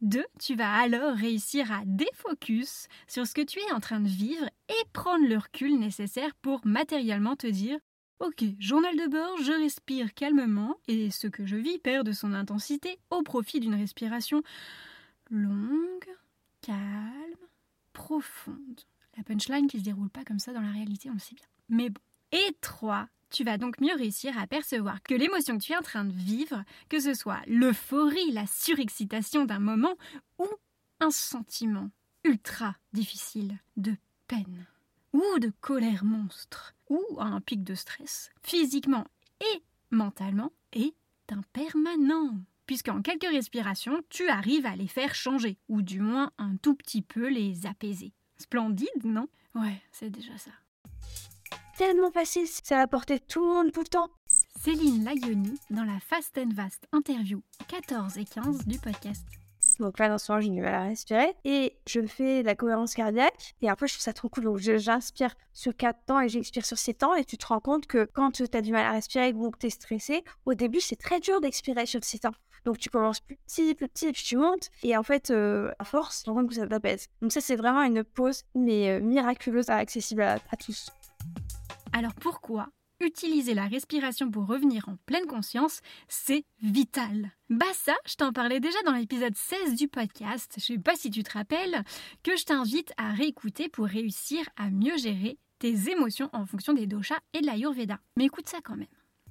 2. 0.00 0.24
Tu 0.38 0.54
vas 0.54 0.72
alors 0.72 1.14
réussir 1.14 1.70
à 1.70 1.82
défocus 1.84 2.86
sur 3.06 3.26
ce 3.26 3.34
que 3.34 3.42
tu 3.42 3.58
es 3.58 3.72
en 3.72 3.80
train 3.80 4.00
de 4.00 4.08
vivre 4.08 4.46
et 4.68 4.88
prendre 4.92 5.26
le 5.26 5.36
recul 5.36 5.78
nécessaire 5.78 6.34
pour 6.40 6.60
matériellement 6.64 7.36
te 7.36 7.46
dire 7.46 7.78
Ok, 8.20 8.44
journal 8.58 8.94
de 8.96 9.06
bord, 9.06 9.38
je 9.42 9.52
respire 9.52 10.12
calmement 10.12 10.76
et 10.88 11.10
ce 11.10 11.26
que 11.26 11.46
je 11.46 11.56
vis 11.56 11.78
perd 11.78 12.06
de 12.06 12.12
son 12.12 12.34
intensité 12.34 12.98
au 13.10 13.22
profit 13.22 13.60
d'une 13.60 13.74
respiration 13.74 14.42
longue, 15.30 16.08
calme, 16.62 17.46
profonde. 17.92 18.80
La 19.16 19.24
punchline 19.24 19.66
qui 19.66 19.78
se 19.78 19.84
déroule 19.84 20.10
pas 20.10 20.24
comme 20.24 20.38
ça 20.38 20.52
dans 20.52 20.60
la 20.60 20.70
réalité, 20.70 21.10
on 21.10 21.14
le 21.14 21.18
sait 21.18 21.34
bien. 21.34 21.46
Mais 21.68 21.90
bon. 21.90 22.00
Et 22.32 22.56
3. 22.60 23.08
Tu 23.30 23.44
vas 23.44 23.58
donc 23.58 23.80
mieux 23.80 23.94
réussir 23.94 24.36
à 24.38 24.46
percevoir 24.46 25.02
que 25.02 25.14
l'émotion 25.14 25.56
que 25.56 25.62
tu 25.62 25.72
es 25.72 25.76
en 25.76 25.82
train 25.82 26.04
de 26.04 26.12
vivre, 26.12 26.64
que 26.88 26.98
ce 26.98 27.14
soit 27.14 27.40
l'euphorie, 27.46 28.32
la 28.32 28.46
surexcitation 28.46 29.44
d'un 29.44 29.60
moment 29.60 29.96
ou 30.38 30.46
un 30.98 31.10
sentiment 31.10 31.90
ultra 32.24 32.76
difficile 32.92 33.56
de 33.76 33.94
peine 34.26 34.66
ou 35.12 35.22
de 35.38 35.52
colère 35.60 36.04
monstre 36.04 36.74
ou 36.88 37.00
un 37.18 37.40
pic 37.40 37.62
de 37.62 37.74
stress, 37.74 38.30
physiquement 38.42 39.06
et 39.40 39.62
mentalement, 39.90 40.52
est 40.72 40.94
impermanent. 41.30 42.40
Puisqu'en 42.70 43.02
quelques 43.02 43.24
respirations, 43.24 44.00
tu 44.10 44.28
arrives 44.28 44.64
à 44.64 44.76
les 44.76 44.86
faire 44.86 45.12
changer, 45.12 45.58
ou 45.68 45.82
du 45.82 45.98
moins 45.98 46.30
un 46.38 46.54
tout 46.54 46.76
petit 46.76 47.02
peu 47.02 47.28
les 47.28 47.66
apaiser. 47.66 48.12
Splendide, 48.38 48.86
non? 49.02 49.26
Ouais, 49.56 49.82
c'est 49.90 50.08
déjà 50.08 50.38
ça. 50.38 50.52
Tellement 51.76 52.12
facile, 52.12 52.46
ça 52.46 52.78
a 52.78 52.82
apporté 52.82 53.18
tout 53.18 53.40
le 53.40 53.52
monde 53.52 53.72
tout 53.72 53.80
le 53.80 53.88
temps. 53.88 54.08
Céline 54.60 55.02
Lagoni 55.02 55.58
dans 55.70 55.82
la 55.82 55.98
Fast 55.98 56.38
and 56.38 56.50
Vast 56.54 56.86
interview 56.92 57.42
14 57.66 58.18
et 58.18 58.24
15 58.24 58.64
du 58.68 58.78
podcast. 58.78 59.26
Donc 59.80 59.98
là, 59.98 60.08
dans 60.08 60.18
ce 60.18 60.30
moment, 60.30 60.40
j'ai 60.40 60.50
du 60.50 60.60
mal 60.60 60.74
à 60.74 60.84
respirer. 60.84 61.34
Et 61.44 61.76
je 61.88 62.06
fais 62.06 62.42
de 62.42 62.46
la 62.46 62.54
cohérence 62.54 62.94
cardiaque. 62.94 63.56
Et 63.62 63.68
après, 63.68 63.88
je 63.88 63.94
trouve 63.94 64.04
ça 64.04 64.12
trop 64.12 64.28
cool. 64.28 64.44
Donc 64.44 64.58
j'inspire 64.58 65.34
sur 65.52 65.76
4 65.76 66.04
temps 66.06 66.20
et 66.20 66.28
j'expire 66.28 66.64
sur 66.64 66.78
6 66.78 66.94
temps. 66.94 67.16
Et 67.16 67.24
tu 67.24 67.36
te 67.36 67.46
rends 67.46 67.58
compte 67.58 67.88
que 67.88 68.08
quand 68.14 68.30
tu 68.30 68.44
as 68.52 68.62
du 68.62 68.70
mal 68.70 68.86
à 68.86 68.92
respirer 68.92 69.32
ou 69.32 69.50
que 69.50 69.58
tu 69.58 69.66
es 69.66 69.70
stressé, 69.70 70.22
au 70.46 70.54
début, 70.54 70.80
c'est 70.80 70.94
très 70.94 71.18
dur 71.18 71.40
d'expirer 71.40 71.84
sur 71.86 72.04
6 72.04 72.20
temps. 72.20 72.34
Donc 72.64 72.78
tu 72.78 72.90
commences 72.90 73.20
plus 73.20 73.36
petit, 73.36 73.74
plus 73.74 73.88
petit, 73.88 74.12
puis 74.12 74.22
tu 74.22 74.36
montes. 74.36 74.70
Et 74.82 74.96
en 74.96 75.02
fait, 75.02 75.30
euh, 75.30 75.72
à 75.78 75.84
force, 75.84 76.22
tu 76.22 76.30
rends 76.30 76.46
que 76.46 76.54
ça 76.54 76.66
t'apaise. 76.66 77.08
Donc 77.22 77.32
ça, 77.32 77.40
c'est 77.40 77.56
vraiment 77.56 77.82
une 77.82 78.04
pause, 78.04 78.42
mais 78.54 78.90
euh, 78.90 79.00
miraculeuse, 79.00 79.70
accessible 79.70 80.22
à 80.22 80.38
tous. 80.58 80.90
Alors 81.92 82.14
pourquoi 82.14 82.68
utiliser 83.00 83.54
la 83.54 83.66
respiration 83.66 84.30
pour 84.30 84.46
revenir 84.46 84.88
en 84.88 84.96
pleine 85.06 85.26
conscience, 85.26 85.80
c'est 86.08 86.44
vital? 86.62 87.30
Bah 87.48 87.64
ça, 87.72 87.94
je 88.06 88.14
t'en 88.14 88.32
parlais 88.32 88.60
déjà 88.60 88.80
dans 88.84 88.92
l'épisode 88.92 89.36
16 89.36 89.74
du 89.74 89.88
podcast, 89.88 90.54
je 90.58 90.64
sais 90.64 90.78
pas 90.78 90.96
si 90.96 91.10
tu 91.10 91.22
te 91.22 91.32
rappelles, 91.32 91.82
que 92.22 92.36
je 92.36 92.44
t'invite 92.44 92.92
à 92.96 93.12
réécouter 93.12 93.68
pour 93.68 93.86
réussir 93.86 94.48
à 94.56 94.70
mieux 94.70 94.96
gérer 94.98 95.38
tes 95.58 95.90
émotions 95.90 96.30
en 96.32 96.46
fonction 96.46 96.72
des 96.72 96.86
doshas 96.86 97.18
et 97.34 97.40
de 97.40 97.46
l'ayurveda. 97.46 97.98
Mais 98.16 98.26
écoute 98.26 98.48
ça 98.48 98.58
quand 98.62 98.76
même. 98.76 98.86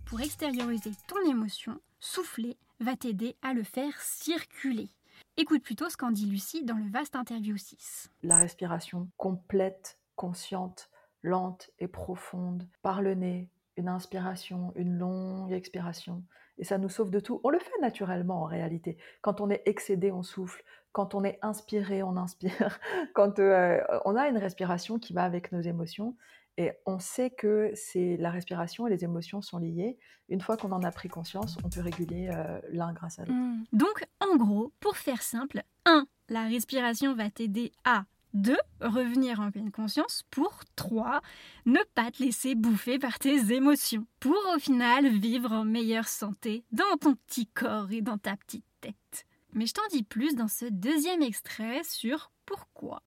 Pour 0.06 0.22
extérioriser 0.22 0.92
ton 1.08 1.30
émotion, 1.30 1.80
souffler 2.00 2.58
va 2.80 2.96
t'aider 2.96 3.36
à 3.42 3.54
le 3.54 3.64
faire 3.64 4.00
circuler. 4.02 4.90
Écoute 5.38 5.64
plutôt 5.64 5.90
ce 5.90 5.98
qu'en 5.98 6.12
dit 6.12 6.26
Lucie 6.26 6.64
dans 6.64 6.78
le 6.78 6.90
vaste 6.90 7.16
interview 7.16 7.58
6. 7.58 8.10
La 8.24 8.38
respiration 8.38 9.10
complète, 9.18 9.98
consciente, 10.16 10.90
lente 11.22 11.72
et 11.80 11.88
profonde, 11.88 12.68
par 12.82 13.02
le 13.02 13.16
nez, 13.16 13.50
une 13.78 13.90
inspiration, 13.90 14.74
une 14.76 14.98
longue 14.98 15.52
expiration. 15.52 16.24
Et 16.58 16.64
ça 16.66 16.78
nous 16.78 16.90
sauve 16.90 17.10
de 17.10 17.20
tout. 17.20 17.40
On 17.44 17.50
le 17.50 17.60
fait 17.60 17.80
naturellement 17.82 18.42
en 18.42 18.46
réalité. 18.46 18.98
Quand 19.22 19.40
on 19.40 19.50
est 19.50 19.64
excédé, 19.66 20.12
on 20.12 20.24
souffle. 20.24 20.64
Quand 20.92 21.16
on 21.16 21.24
est 21.24 21.40
inspiré, 21.42 22.04
on 22.04 22.18
inspire. 22.18 22.80
Quand 23.14 23.40
euh, 23.40 23.80
on 24.06 24.16
a 24.16 24.28
une 24.28 24.38
respiration 24.38 25.00
qui 25.00 25.14
va 25.14 25.24
avec 25.24 25.52
nos 25.52 25.62
émotions. 25.62 26.16
Et 26.60 26.74
on 26.86 27.00
sait 27.00 27.30
que 27.30 27.74
la 27.96 28.32
respiration 28.32 28.86
et 28.86 28.90
les 28.90 29.06
émotions 29.06 29.42
sont 29.42 29.60
liées. 29.60 29.98
Une 30.28 30.42
fois 30.42 30.58
qu'on 30.58 30.74
en 30.74 30.84
a 30.84 30.92
pris 30.92 31.08
conscience, 31.08 31.58
on 31.64 31.70
peut 31.70 31.80
réguler 31.80 32.30
euh, 32.36 32.60
l'un 32.70 32.92
grâce 32.92 33.18
à 33.18 33.22
l'autre. 33.22 33.34
Mmh. 33.34 33.64
Donc, 33.72 34.06
en 34.20 34.36
gros, 34.36 34.74
pour 34.82 34.98
faire 34.98 35.22
simple, 35.22 35.64
1. 35.86 36.06
La 36.28 36.44
respiration 36.44 37.16
va 37.16 37.30
t'aider 37.30 37.72
à 37.86 38.04
2. 38.34 38.58
Revenir 38.82 39.40
en 39.40 39.52
pleine 39.52 39.72
conscience. 39.72 40.24
Pour 40.32 40.60
3. 40.76 41.22
Ne 41.66 41.80
pas 41.96 42.12
te 42.12 42.22
laisser 42.22 42.56
bouffer 42.56 43.00
par 43.00 43.20
tes 43.20 43.54
émotions. 43.54 44.06
Pour 44.20 44.38
au 44.54 44.60
final 44.60 45.08
vivre 45.08 45.54
en 45.54 45.64
meilleure 45.64 46.10
santé 46.10 46.66
dans 46.74 46.98
ton 47.00 47.16
petit 47.16 47.48
corps 47.48 47.90
et 47.90 48.02
dans 48.02 48.18
ta 48.18 48.36
petite 48.36 48.66
tête. 48.82 49.26
Mais 49.54 49.66
je 49.66 49.76
t'en 49.76 49.88
dis 49.92 50.04
plus 50.04 50.36
dans 50.36 50.50
ce 50.50 50.66
deuxième 50.66 51.22
extrait 51.22 51.84
sur 51.86 52.34
pourquoi. 52.46 53.02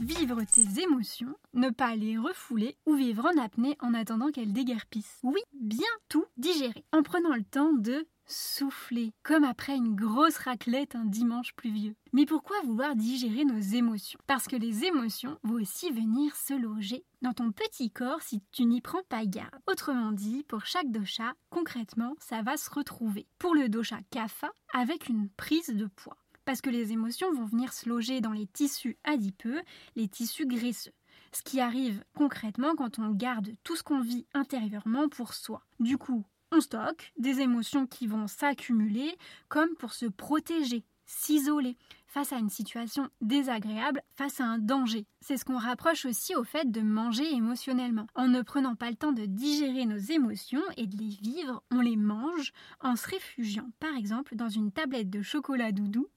Vivre 0.00 0.42
tes 0.44 0.82
émotions, 0.82 1.36
ne 1.54 1.70
pas 1.70 1.94
les 1.94 2.18
refouler 2.18 2.76
ou 2.86 2.94
vivre 2.94 3.26
en 3.26 3.40
apnée 3.40 3.76
en 3.80 3.94
attendant 3.94 4.30
qu'elles 4.32 4.52
déguerpissent. 4.52 5.20
Oui, 5.22 5.40
bien 5.52 5.86
tout 6.08 6.24
digérer 6.36 6.84
en 6.92 7.02
prenant 7.02 7.34
le 7.34 7.44
temps 7.44 7.72
de 7.72 8.06
souffler, 8.26 9.12
comme 9.22 9.44
après 9.44 9.76
une 9.76 9.94
grosse 9.94 10.38
raclette 10.38 10.96
un 10.96 11.04
dimanche 11.04 11.54
pluvieux. 11.54 11.94
Mais 12.12 12.26
pourquoi 12.26 12.56
vouloir 12.64 12.96
digérer 12.96 13.44
nos 13.44 13.60
émotions? 13.60 14.18
Parce 14.26 14.48
que 14.48 14.56
les 14.56 14.84
émotions 14.84 15.38
vont 15.44 15.60
aussi 15.60 15.90
venir 15.90 16.34
se 16.34 16.54
loger 16.54 17.04
dans 17.20 17.32
ton 17.32 17.52
petit 17.52 17.90
corps 17.90 18.22
si 18.22 18.42
tu 18.50 18.64
n'y 18.64 18.80
prends 18.80 19.02
pas 19.08 19.24
garde. 19.26 19.54
Autrement 19.66 20.12
dit, 20.12 20.44
pour 20.48 20.66
chaque 20.66 20.90
dosha, 20.90 21.34
concrètement, 21.50 22.14
ça 22.18 22.42
va 22.42 22.56
se 22.56 22.70
retrouver. 22.70 23.26
Pour 23.38 23.54
le 23.54 23.68
dosha 23.68 23.98
kapha, 24.10 24.50
avec 24.74 25.08
une 25.08 25.28
prise 25.28 25.68
de 25.68 25.86
poids. 25.86 26.16
Parce 26.44 26.60
que 26.60 26.70
les 26.70 26.92
émotions 26.92 27.32
vont 27.32 27.44
venir 27.44 27.72
se 27.72 27.88
loger 27.88 28.20
dans 28.20 28.32
les 28.32 28.46
tissus 28.46 28.98
adipeux, 29.04 29.62
les 29.96 30.08
tissus 30.08 30.46
graisseux 30.46 30.92
ce 31.34 31.42
qui 31.42 31.60
arrive 31.60 32.04
concrètement 32.14 32.74
quand 32.76 32.98
on 32.98 33.10
garde 33.10 33.54
tout 33.64 33.76
ce 33.76 33.82
qu'on 33.82 34.00
vit 34.00 34.26
intérieurement 34.34 35.08
pour 35.08 35.34
soi. 35.34 35.62
Du 35.80 35.98
coup, 35.98 36.24
on 36.50 36.60
stocke 36.60 37.12
des 37.16 37.40
émotions 37.40 37.86
qui 37.86 38.06
vont 38.06 38.26
s'accumuler 38.26 39.16
comme 39.48 39.74
pour 39.76 39.94
se 39.94 40.06
protéger, 40.06 40.84
s'isoler 41.12 41.76
face 42.06 42.32
à 42.32 42.38
une 42.38 42.50
situation 42.50 43.08
désagréable, 43.20 44.02
face 44.14 44.40
à 44.40 44.44
un 44.44 44.58
danger. 44.58 45.06
C'est 45.20 45.36
ce 45.36 45.44
qu'on 45.44 45.56
rapproche 45.56 46.04
aussi 46.04 46.34
au 46.34 46.44
fait 46.44 46.70
de 46.70 46.80
manger 46.80 47.30
émotionnellement. 47.32 48.06
En 48.14 48.28
ne 48.28 48.42
prenant 48.42 48.74
pas 48.74 48.90
le 48.90 48.96
temps 48.96 49.12
de 49.12 49.24
digérer 49.24 49.86
nos 49.86 49.98
émotions 49.98 50.62
et 50.76 50.86
de 50.86 50.96
les 50.96 51.08
vivre, 51.08 51.62
on 51.70 51.80
les 51.80 51.96
mange 51.96 52.52
en 52.80 52.96
se 52.96 53.08
réfugiant 53.08 53.70
par 53.80 53.96
exemple 53.96 54.36
dans 54.36 54.48
une 54.48 54.72
tablette 54.72 55.10
de 55.10 55.22
chocolat 55.22 55.72
doudou 55.72 56.08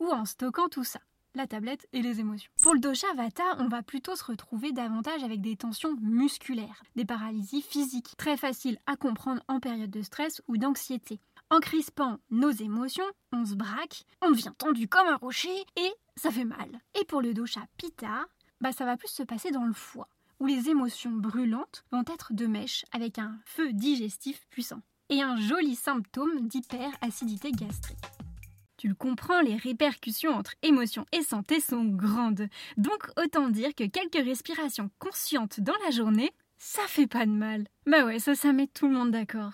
ou 0.00 0.08
en 0.10 0.24
stockant 0.24 0.68
tout 0.68 0.84
ça 0.84 1.00
la 1.36 1.46
tablette 1.48 1.88
et 1.92 2.00
les 2.00 2.20
émotions. 2.20 2.50
Pour 2.62 2.74
le 2.74 2.80
dosha 2.80 3.12
vata, 3.16 3.42
on 3.58 3.66
va 3.66 3.82
plutôt 3.82 4.14
se 4.14 4.24
retrouver 4.24 4.72
davantage 4.72 5.24
avec 5.24 5.40
des 5.40 5.56
tensions 5.56 5.96
musculaires, 6.00 6.82
des 6.94 7.04
paralysies 7.04 7.62
physiques, 7.62 8.16
très 8.16 8.36
faciles 8.36 8.78
à 8.86 8.96
comprendre 8.96 9.42
en 9.48 9.58
période 9.58 9.90
de 9.90 10.02
stress 10.02 10.42
ou 10.46 10.56
d'anxiété. 10.56 11.18
En 11.54 11.60
crispant 11.60 12.18
nos 12.30 12.50
émotions, 12.50 13.04
on 13.30 13.46
se 13.46 13.54
braque, 13.54 14.02
on 14.20 14.32
devient 14.32 14.50
tendu 14.58 14.88
comme 14.88 15.06
un 15.06 15.18
rocher 15.18 15.54
et 15.76 15.92
ça 16.16 16.32
fait 16.32 16.44
mal. 16.44 16.80
Et 17.00 17.04
pour 17.04 17.22
le 17.22 17.32
dosha 17.32 17.60
pitta, 17.76 18.26
bah 18.60 18.72
ça 18.72 18.84
va 18.84 18.96
plus 18.96 19.06
se 19.06 19.22
passer 19.22 19.52
dans 19.52 19.62
le 19.62 19.72
foie, 19.72 20.08
où 20.40 20.46
les 20.46 20.68
émotions 20.68 21.12
brûlantes 21.12 21.84
vont 21.92 22.02
être 22.12 22.32
de 22.32 22.48
mèche 22.48 22.84
avec 22.90 23.20
un 23.20 23.38
feu 23.44 23.72
digestif 23.72 24.40
puissant 24.50 24.80
et 25.10 25.22
un 25.22 25.36
joli 25.36 25.76
symptôme 25.76 26.48
d'hyperacidité 26.48 27.52
gastrique. 27.52 28.04
Tu 28.76 28.88
le 28.88 28.96
comprends, 28.96 29.40
les 29.40 29.54
répercussions 29.54 30.34
entre 30.34 30.56
émotion 30.62 31.06
et 31.12 31.22
santé 31.22 31.60
sont 31.60 31.84
grandes. 31.84 32.48
Donc 32.78 33.06
autant 33.16 33.48
dire 33.48 33.76
que 33.76 33.84
quelques 33.84 34.24
respirations 34.26 34.90
conscientes 34.98 35.60
dans 35.60 35.76
la 35.84 35.92
journée, 35.92 36.32
ça 36.58 36.82
fait 36.88 37.06
pas 37.06 37.26
de 37.26 37.30
mal. 37.30 37.68
Bah 37.86 38.04
ouais, 38.06 38.18
ça, 38.18 38.34
ça 38.34 38.52
met 38.52 38.66
tout 38.66 38.88
le 38.88 38.94
monde 38.94 39.12
d'accord. 39.12 39.52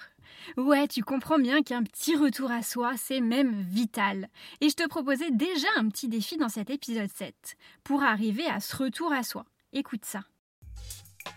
Ouais, 0.56 0.88
tu 0.88 1.02
comprends 1.02 1.38
bien 1.38 1.62
qu'un 1.62 1.82
petit 1.82 2.16
retour 2.16 2.50
à 2.50 2.62
soi, 2.62 2.92
c'est 2.96 3.20
même 3.20 3.60
vital. 3.62 4.28
Et 4.60 4.68
je 4.68 4.76
te 4.76 4.86
proposais 4.88 5.30
déjà 5.30 5.68
un 5.76 5.88
petit 5.88 6.08
défi 6.08 6.36
dans 6.36 6.48
cet 6.48 6.70
épisode 6.70 7.10
7, 7.10 7.56
pour 7.84 8.02
arriver 8.02 8.46
à 8.46 8.60
ce 8.60 8.76
retour 8.76 9.12
à 9.12 9.22
soi. 9.22 9.44
Écoute 9.72 10.04
ça. 10.04 10.20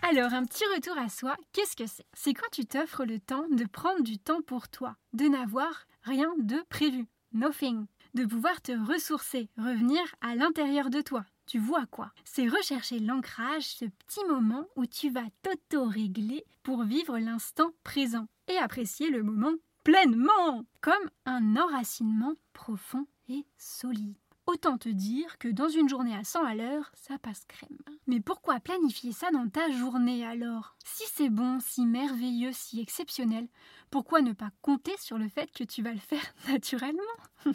Alors, 0.02 0.32
un 0.32 0.44
petit 0.44 0.64
retour 0.74 0.98
à 0.98 1.08
soi, 1.08 1.36
qu'est-ce 1.52 1.76
que 1.76 1.86
c'est? 1.86 2.06
C'est 2.14 2.34
quand 2.34 2.50
tu 2.52 2.66
t'offres 2.66 3.04
le 3.04 3.20
temps 3.20 3.46
de 3.50 3.64
prendre 3.64 4.02
du 4.02 4.18
temps 4.18 4.42
pour 4.42 4.68
toi, 4.68 4.96
de 5.12 5.26
n'avoir 5.26 5.86
rien 6.02 6.32
de 6.38 6.56
prévu 6.68 7.06
nothing, 7.34 7.86
de 8.14 8.24
pouvoir 8.24 8.62
te 8.62 8.72
ressourcer, 8.72 9.50
revenir 9.58 10.00
à 10.20 10.36
l'intérieur 10.36 10.88
de 10.88 11.00
toi. 11.00 11.24
Tu 11.46 11.58
vois 11.58 11.86
quoi? 11.86 12.12
C'est 12.24 12.48
rechercher 12.48 12.98
l'ancrage, 12.98 13.64
ce 13.64 13.84
petit 13.84 14.24
moment 14.28 14.66
où 14.76 14.86
tu 14.86 15.10
vas 15.10 15.26
t'auto-régler 15.42 16.44
pour 16.62 16.84
vivre 16.84 17.18
l'instant 17.18 17.70
présent 17.82 18.26
et 18.48 18.56
apprécier 18.56 19.10
le 19.10 19.22
moment 19.22 19.54
pleinement, 19.84 20.64
comme 20.80 21.10
un 21.26 21.56
enracinement 21.56 22.34
profond 22.54 23.06
et 23.28 23.44
solide. 23.58 24.16
Autant 24.46 24.76
te 24.76 24.90
dire 24.90 25.38
que 25.38 25.48
dans 25.48 25.68
une 25.68 25.88
journée 25.88 26.14
à 26.14 26.24
100 26.24 26.44
à 26.44 26.54
l'heure, 26.54 26.90
ça 26.94 27.18
passe 27.18 27.44
crème. 27.46 27.78
Mais 28.06 28.20
pourquoi 28.20 28.60
planifier 28.60 29.12
ça 29.12 29.30
dans 29.30 29.48
ta 29.48 29.70
journée 29.70 30.24
alors? 30.26 30.76
Si 30.84 31.04
c'est 31.14 31.30
bon, 31.30 31.60
si 31.60 31.86
merveilleux, 31.86 32.52
si 32.52 32.80
exceptionnel, 32.80 33.48
pourquoi 33.90 34.20
ne 34.20 34.32
pas 34.32 34.50
compter 34.60 34.94
sur 34.98 35.16
le 35.16 35.28
fait 35.28 35.50
que 35.50 35.64
tu 35.64 35.82
vas 35.82 35.92
le 35.92 35.98
faire 35.98 36.34
naturellement? 36.48 37.02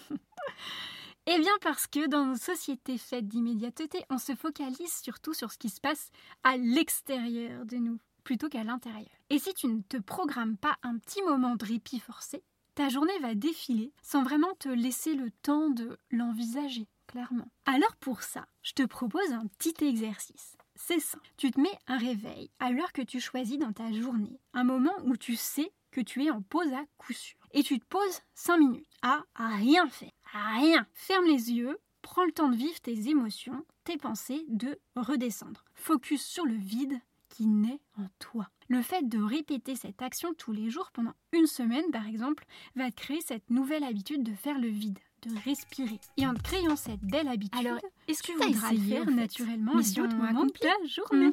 Eh 1.32 1.38
bien 1.38 1.54
parce 1.62 1.86
que 1.86 2.08
dans 2.08 2.26
nos 2.26 2.38
sociétés 2.38 2.98
faites 2.98 3.28
d'immédiateté, 3.28 4.04
on 4.10 4.18
se 4.18 4.34
focalise 4.34 4.92
surtout 5.04 5.36
sur 5.36 5.52
ce 5.52 5.60
qui 5.60 5.70
se 5.70 5.80
passe 5.80 6.10
à 6.44 6.58
l'extérieur 6.58 7.68
de 7.68 7.76
nous 7.76 8.00
plutôt 8.24 8.50
qu'à 8.50 8.64
l'intérieur. 8.64 9.12
Et 9.30 9.38
si 9.38 9.54
tu 9.54 9.68
ne 9.68 9.84
te 9.84 9.98
programmes 9.98 10.58
pas 10.58 10.78
un 10.82 10.98
petit 10.98 11.22
moment 11.22 11.56
de 11.56 11.66
répit 11.66 12.00
forcé, 12.00 12.42
ta 12.74 12.90
journée 12.90 13.20
va 13.20 13.36
défiler 13.36 13.94
sans 14.02 14.24
vraiment 14.24 14.56
te 14.58 14.70
laisser 14.70 15.14
le 15.14 15.30
temps 15.44 15.70
de 15.70 16.00
l'envisager 16.10 16.88
clairement. 17.06 17.52
Alors 17.68 17.96
pour 17.98 18.24
ça, 18.24 18.48
je 18.64 18.74
te 18.74 18.84
propose 18.84 19.32
un 19.32 19.46
petit 19.60 19.76
exercice. 19.86 20.58
C'est 20.74 21.00
ça. 21.00 21.20
Tu 21.38 21.52
te 21.52 21.60
mets 21.60 21.78
un 21.86 22.00
réveil 22.00 22.50
à 22.60 22.72
l'heure 22.72 22.92
que 22.92 23.04
tu 23.04 23.20
choisis 23.20 23.60
dans 23.60 23.74
ta 23.74 23.92
journée, 23.92 24.40
un 24.56 24.64
moment 24.64 24.98
où 25.04 25.16
tu 25.16 25.36
sais 25.36 25.72
que 25.92 26.02
tu 26.02 26.24
es 26.24 26.32
en 26.32 26.42
pause 26.42 26.74
à 26.74 26.86
coup 26.98 27.14
sûr. 27.14 27.38
Et 27.52 27.64
tu 27.64 27.80
te 27.80 27.86
poses 27.86 28.22
5 28.36 28.58
minutes 28.58 28.88
à, 29.02 29.24
rien 29.36 29.88
faire, 29.88 30.12
rien. 30.34 30.86
Ferme 30.94 31.26
les 31.26 31.52
yeux, 31.52 31.78
Prends 32.02 32.26
le 32.26 32.32
temps 32.32 32.50
de 32.50 32.56
vivre 32.56 32.80
tes 32.82 33.10
émotions, 33.10 33.66
tes 33.84 33.98
pensées, 33.98 34.46
de 34.48 34.80
redescendre. 34.96 35.66
Focus 35.76 36.24
sur 36.24 36.46
le 36.46 36.56
vide 36.56 37.00
qui 37.28 37.46
naît 37.46 37.82
en 37.98 38.08
toi. 38.20 38.50
Le 38.68 38.82
fait 38.82 39.08
de 39.08 39.22
répéter 39.22 39.76
cette 39.76 40.02
action 40.02 40.34
tous 40.34 40.52
les 40.52 40.70
jours 40.70 40.92
pendant 40.92 41.14
une 41.34 41.46
semaine, 41.46 41.92
par 41.92 42.08
exemple, 42.08 42.46
va 42.76 42.90
créer 42.92 43.22
cette 43.22 43.50
nouvelle 43.50 43.84
habitude 43.84 44.24
de 44.24 44.34
faire 44.34 44.58
le 44.58 44.68
vide 44.68 45.00
de 45.22 45.36
respirer. 45.44 46.00
Et 46.16 46.26
en 46.26 46.34
créant 46.34 46.78
cette 46.78 47.02
belle 47.02 47.28
habitude, 47.28 47.68
Alors, 47.68 47.80
est-ce 48.08 48.24
que 48.24 48.32
tu 48.32 48.38
voudras 48.38 48.72
le 48.72 48.80
faire 48.80 49.02
en 49.02 49.06
fait 49.06 49.12
naturellement 49.12 49.76
Mission 49.76 50.06
accomplie. 50.06 50.62
la 50.64 50.88
journée. 50.88 51.32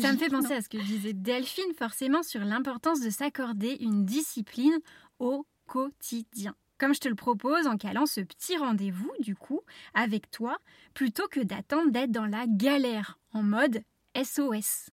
Ça 0.00 0.14
me 0.14 0.18
fait 0.18 0.30
penser 0.30 0.54
à 0.54 0.62
ce 0.62 0.70
que 0.70 0.78
disait 0.78 1.12
Delphine 1.12 1.74
forcément 1.78 2.22
sur 2.22 2.40
l'importance 2.42 3.00
de 3.00 3.10
s'accorder 3.10 3.76
une 3.80 4.06
discipline 4.06 4.78
au 5.18 5.46
quotidien. 5.66 6.54
Comme 6.78 6.94
je 6.94 7.00
te 7.00 7.08
le 7.08 7.16
propose 7.16 7.66
en 7.66 7.76
calant 7.76 8.06
ce 8.06 8.20
petit 8.20 8.56
rendez-vous, 8.56 9.10
du 9.18 9.34
coup, 9.34 9.62
avec 9.94 10.30
toi, 10.30 10.58
plutôt 10.94 11.26
que 11.26 11.40
d'attendre 11.40 11.90
d'être 11.90 12.12
dans 12.12 12.26
la 12.26 12.44
galère, 12.46 13.18
en 13.32 13.42
mode 13.42 13.82
SOS. 14.16 14.90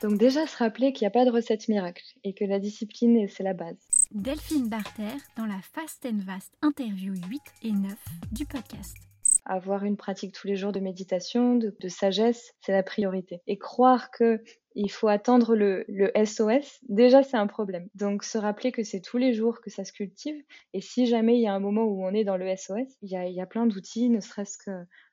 Donc 0.00 0.18
déjà 0.18 0.46
se 0.46 0.56
rappeler 0.56 0.92
qu'il 0.92 1.04
n'y 1.04 1.08
a 1.08 1.10
pas 1.10 1.26
de 1.26 1.30
recette 1.30 1.68
miracle 1.68 2.02
et 2.24 2.32
que 2.32 2.44
la 2.44 2.58
discipline, 2.58 3.28
c'est 3.28 3.42
la 3.42 3.52
base. 3.52 3.76
Delphine 4.10 4.68
Barter 4.68 5.16
dans 5.36 5.46
la 5.46 5.60
Fast 5.60 6.06
and 6.06 6.20
Vast 6.24 6.56
interview 6.62 7.14
8 7.28 7.42
et 7.62 7.72
9 7.72 7.94
du 8.32 8.46
podcast. 8.46 8.96
Avoir 9.44 9.84
une 9.84 9.98
pratique 9.98 10.32
tous 10.32 10.46
les 10.46 10.56
jours 10.56 10.72
de 10.72 10.80
méditation, 10.80 11.56
de, 11.56 11.76
de 11.78 11.88
sagesse, 11.88 12.54
c'est 12.62 12.72
la 12.72 12.82
priorité. 12.82 13.42
Et 13.46 13.58
croire 13.58 14.10
que 14.10 14.42
il 14.74 14.90
faut 14.90 15.08
attendre 15.08 15.54
le, 15.54 15.84
SOS, 16.24 16.80
déjà 16.88 17.22
c'est 17.22 17.36
un 17.36 17.46
problème. 17.46 17.88
Donc 17.94 18.24
se 18.24 18.38
rappeler 18.38 18.72
que 18.72 18.82
c'est 18.82 19.00
tous 19.00 19.18
les 19.18 19.32
jours 19.32 19.60
que 19.60 19.70
ça 19.70 19.84
se 19.84 19.92
cultive. 19.92 20.36
Et 20.72 20.80
si 20.80 21.06
jamais 21.06 21.36
il 21.36 21.42
y 21.42 21.46
a 21.46 21.54
un 21.54 21.60
moment 21.60 21.84
où 21.84 22.04
on 22.04 22.12
est 22.12 22.24
dans 22.24 22.36
le 22.36 22.54
SOS, 22.56 22.88
il 23.02 23.10
y 23.10 23.40
a, 23.40 23.46
plein 23.46 23.66
d'outils, 23.66 24.10
ne 24.10 24.20
serait-ce 24.20 24.58
que 24.58 24.70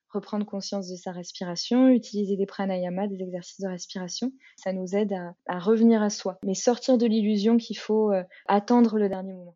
reprendre 0.10 0.46
conscience 0.46 0.89
de 0.89 0.96
sa 0.96 1.12
respiration, 1.12 1.88
utiliser 1.88 2.36
des 2.36 2.46
pranayamas, 2.46 3.08
des 3.08 3.22
exercices 3.22 3.62
de 3.62 3.68
respiration. 3.68 4.32
Ça 4.58 4.74
nous 4.74 4.96
aide 4.96 5.15
à, 5.48 5.60
revenir 5.60 6.01
à 6.01 6.10
soi. 6.10 6.38
Mais 6.44 6.53
sortir 6.53 6.98
de 6.98 7.06
l'illusion 7.06 7.58
qu'il 7.58 7.77
faut 7.77 8.12
euh, 8.12 8.24
attendre 8.48 8.98
le 8.98 9.08
dernier 9.08 9.34
moment. 9.34 9.53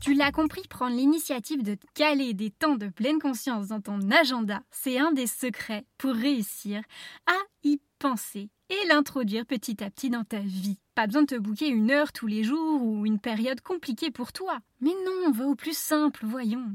Tu 0.00 0.14
l'as 0.14 0.32
compris, 0.32 0.62
prendre 0.70 0.96
l'initiative 0.96 1.62
de 1.62 1.76
caler 1.94 2.32
des 2.32 2.50
temps 2.50 2.76
de 2.76 2.88
pleine 2.88 3.18
conscience 3.18 3.68
dans 3.68 3.82
ton 3.82 3.98
agenda, 4.10 4.62
c'est 4.70 4.98
un 4.98 5.12
des 5.12 5.26
secrets 5.26 5.84
pour 5.98 6.14
réussir 6.14 6.80
à 7.26 7.36
y 7.64 7.78
penser 7.98 8.48
et 8.70 8.86
l'introduire 8.88 9.44
petit 9.44 9.82
à 9.82 9.90
petit 9.90 10.08
dans 10.08 10.24
ta 10.24 10.38
vie. 10.38 10.78
Pas 10.94 11.06
besoin 11.06 11.22
de 11.22 11.26
te 11.26 11.38
bouquer 11.38 11.68
une 11.68 11.90
heure 11.90 12.12
tous 12.12 12.26
les 12.26 12.44
jours 12.44 12.82
ou 12.82 13.04
une 13.04 13.18
période 13.18 13.60
compliquée 13.60 14.10
pour 14.10 14.32
toi. 14.32 14.60
Mais 14.80 14.90
non, 15.04 15.28
on 15.28 15.30
va 15.32 15.46
au 15.46 15.54
plus 15.54 15.76
simple, 15.76 16.24
voyons. 16.24 16.66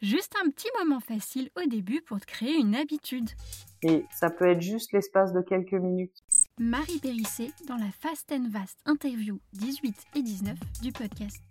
Juste 0.00 0.34
un 0.42 0.48
petit 0.50 0.68
moment 0.78 1.00
facile 1.00 1.50
au 1.62 1.68
début 1.68 2.00
pour 2.02 2.20
te 2.20 2.26
créer 2.26 2.56
une 2.56 2.74
habitude. 2.74 3.28
Et 3.82 4.04
ça 4.10 4.30
peut 4.30 4.48
être 4.48 4.60
juste 4.60 4.92
l'espace 4.92 5.32
de 5.32 5.40
quelques 5.40 5.72
minutes. 5.72 6.22
Marie 6.58 6.98
Périssé 6.98 7.50
dans 7.66 7.76
la 7.76 7.90
Fast 7.90 8.30
and 8.32 8.48
Vast 8.50 8.78
interview 8.86 9.40
18 9.54 9.94
et 10.16 10.22
19 10.22 10.56
du 10.82 10.92
podcast. 10.92 11.49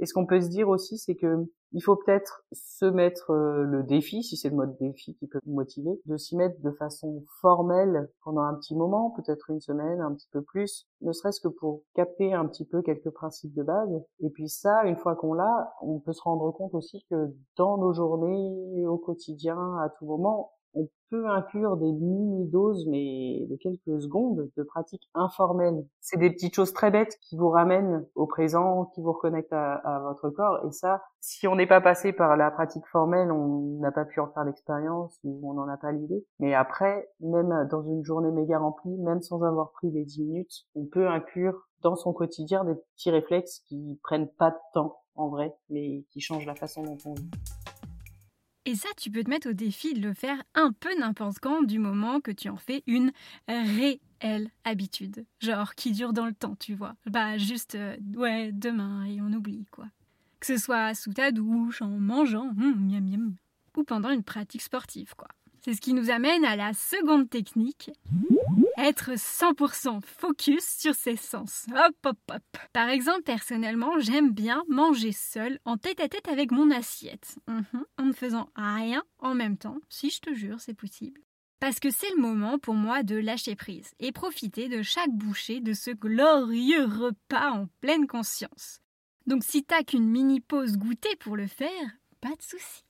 Et 0.00 0.06
ce 0.06 0.14
qu'on 0.14 0.26
peut 0.26 0.40
se 0.40 0.48
dire 0.48 0.68
aussi, 0.68 0.96
c'est 0.98 1.14
que 1.14 1.46
il 1.72 1.82
faut 1.82 1.94
peut-être 1.94 2.42
se 2.52 2.84
mettre 2.84 3.30
euh, 3.30 3.62
le 3.62 3.84
défi, 3.84 4.24
si 4.24 4.36
c'est 4.36 4.48
le 4.48 4.56
mode 4.56 4.76
défi 4.78 5.14
qui 5.14 5.28
peut 5.28 5.38
vous 5.46 5.54
motiver, 5.54 6.00
de 6.06 6.16
s'y 6.16 6.36
mettre 6.36 6.60
de 6.62 6.70
façon 6.72 7.22
formelle 7.40 8.10
pendant 8.24 8.42
un 8.42 8.54
petit 8.54 8.74
moment, 8.74 9.10
peut-être 9.10 9.50
une 9.50 9.60
semaine, 9.60 10.00
un 10.00 10.12
petit 10.14 10.28
peu 10.32 10.42
plus, 10.42 10.88
ne 11.02 11.12
serait-ce 11.12 11.40
que 11.40 11.48
pour 11.48 11.82
capter 11.94 12.32
un 12.34 12.46
petit 12.46 12.64
peu 12.64 12.82
quelques 12.82 13.10
principes 13.10 13.54
de 13.54 13.62
base. 13.62 14.02
Et 14.20 14.30
puis 14.30 14.48
ça, 14.48 14.84
une 14.84 14.96
fois 14.96 15.14
qu'on 15.14 15.34
l'a, 15.34 15.72
on 15.80 16.00
peut 16.00 16.12
se 16.12 16.22
rendre 16.22 16.50
compte 16.50 16.74
aussi 16.74 17.04
que 17.08 17.32
dans 17.56 17.76
nos 17.76 17.92
journées, 17.92 18.86
au 18.86 18.98
quotidien, 18.98 19.76
à 19.78 19.90
tout 19.90 20.06
moment, 20.06 20.52
on 20.74 20.88
peut 21.10 21.28
inclure 21.28 21.76
des 21.76 21.90
mini-doses, 21.90 22.86
mais 22.86 23.46
de 23.50 23.56
quelques 23.56 24.00
secondes, 24.00 24.48
de 24.56 24.62
pratiques 24.62 25.08
informelles. 25.14 25.84
C'est 26.00 26.18
des 26.18 26.30
petites 26.30 26.54
choses 26.54 26.72
très 26.72 26.90
bêtes 26.90 27.18
qui 27.20 27.36
vous 27.36 27.48
ramènent 27.48 28.06
au 28.14 28.26
présent, 28.26 28.86
qui 28.94 29.00
vous 29.00 29.12
reconnectent 29.12 29.52
à, 29.52 30.00
votre 30.04 30.30
corps. 30.30 30.64
Et 30.66 30.70
ça, 30.70 31.02
si 31.20 31.48
on 31.48 31.56
n'est 31.56 31.66
pas 31.66 31.80
passé 31.80 32.12
par 32.12 32.36
la 32.36 32.50
pratique 32.50 32.86
formelle, 32.86 33.32
on 33.32 33.78
n'a 33.80 33.92
pas 33.92 34.04
pu 34.04 34.20
en 34.20 34.28
faire 34.28 34.44
l'expérience 34.44 35.18
ou 35.24 35.40
on 35.50 35.54
n'en 35.54 35.68
a 35.68 35.76
pas 35.76 35.92
l'idée. 35.92 36.24
Mais 36.38 36.54
après, 36.54 37.10
même 37.20 37.68
dans 37.70 37.82
une 37.82 38.04
journée 38.04 38.30
méga 38.30 38.58
remplie, 38.58 38.96
même 38.98 39.20
sans 39.20 39.42
avoir 39.42 39.72
pris 39.72 39.90
les 39.90 40.04
10 40.04 40.22
minutes, 40.22 40.66
on 40.74 40.86
peut 40.86 41.08
inclure 41.08 41.66
dans 41.82 41.96
son 41.96 42.12
quotidien 42.12 42.64
des 42.64 42.74
petits 42.74 43.10
réflexes 43.10 43.60
qui 43.66 43.98
prennent 44.02 44.28
pas 44.28 44.50
de 44.50 44.58
temps 44.74 45.00
en 45.14 45.28
vrai, 45.28 45.54
mais 45.68 46.04
qui 46.10 46.20
changent 46.20 46.46
la 46.46 46.54
façon 46.54 46.82
dont 46.82 46.98
on 47.04 47.14
vit. 47.14 47.30
Et 48.66 48.74
ça, 48.74 48.88
tu 48.96 49.10
peux 49.10 49.24
te 49.24 49.30
mettre 49.30 49.48
au 49.48 49.52
défi 49.52 49.94
de 49.94 50.00
le 50.06 50.12
faire 50.12 50.42
un 50.54 50.72
peu 50.72 50.90
n'importe 50.98 51.38
quand 51.40 51.62
du 51.62 51.78
moment 51.78 52.20
que 52.20 52.30
tu 52.30 52.48
en 52.50 52.56
fais 52.56 52.82
une 52.86 53.10
réelle 53.48 54.50
habitude. 54.64 55.24
Genre 55.40 55.74
qui 55.74 55.92
dure 55.92 56.12
dans 56.12 56.26
le 56.26 56.34
temps, 56.34 56.56
tu 56.56 56.74
vois. 56.74 56.94
Bah 57.06 57.38
juste, 57.38 57.74
euh, 57.74 57.96
ouais, 58.14 58.50
demain 58.52 59.04
et 59.06 59.20
on 59.20 59.32
oublie, 59.32 59.66
quoi. 59.70 59.86
Que 60.40 60.46
ce 60.46 60.58
soit 60.58 60.94
sous 60.94 61.12
ta 61.12 61.32
douche, 61.32 61.80
en 61.82 61.88
mangeant, 61.88 62.48
hum, 62.48 62.86
miam 62.86 63.04
miam, 63.04 63.34
ou 63.76 63.82
pendant 63.84 64.10
une 64.10 64.22
pratique 64.22 64.62
sportive, 64.62 65.14
quoi. 65.16 65.28
C'est 65.62 65.74
ce 65.74 65.80
qui 65.80 65.92
nous 65.92 66.10
amène 66.10 66.44
à 66.44 66.56
la 66.56 66.72
seconde 66.72 67.28
technique. 67.28 67.90
Être 68.82 69.12
100% 69.12 70.00
focus 70.00 70.64
sur 70.64 70.94
ses 70.94 71.16
sens. 71.16 71.66
Hop, 71.70 71.94
hop, 72.06 72.16
hop. 72.30 72.58
Par 72.72 72.88
exemple, 72.88 73.24
personnellement, 73.24 73.98
j'aime 73.98 74.32
bien 74.32 74.64
manger 74.68 75.12
seul, 75.12 75.58
en 75.66 75.76
tête 75.76 76.00
à 76.00 76.08
tête 76.08 76.28
avec 76.28 76.50
mon 76.50 76.70
assiette. 76.70 77.36
Mhm, 77.46 77.84
en 77.98 78.04
ne 78.06 78.12
faisant 78.14 78.48
rien 78.56 79.02
en 79.18 79.34
même 79.34 79.58
temps. 79.58 79.76
Si 79.90 80.08
je 80.08 80.20
te 80.20 80.32
jure, 80.32 80.60
c'est 80.60 80.72
possible. 80.72 81.20
Parce 81.58 81.78
que 81.78 81.90
c'est 81.90 82.08
le 82.16 82.22
moment 82.22 82.58
pour 82.58 82.72
moi 82.72 83.02
de 83.02 83.16
lâcher 83.16 83.54
prise 83.54 83.90
et 83.98 84.12
profiter 84.12 84.68
de 84.68 84.80
chaque 84.80 85.12
bouchée 85.12 85.60
de 85.60 85.74
ce 85.74 85.90
glorieux 85.90 86.86
repas 86.86 87.50
en 87.50 87.66
pleine 87.82 88.06
conscience. 88.06 88.80
Donc 89.26 89.44
si 89.44 89.62
t'as 89.62 89.82
qu'une 89.82 90.08
mini 90.08 90.40
pause 90.40 90.78
goûter 90.78 91.14
pour 91.16 91.36
le 91.36 91.48
faire, 91.48 91.90
pas 92.22 92.30
de 92.34 92.42
souci. 92.42 92.86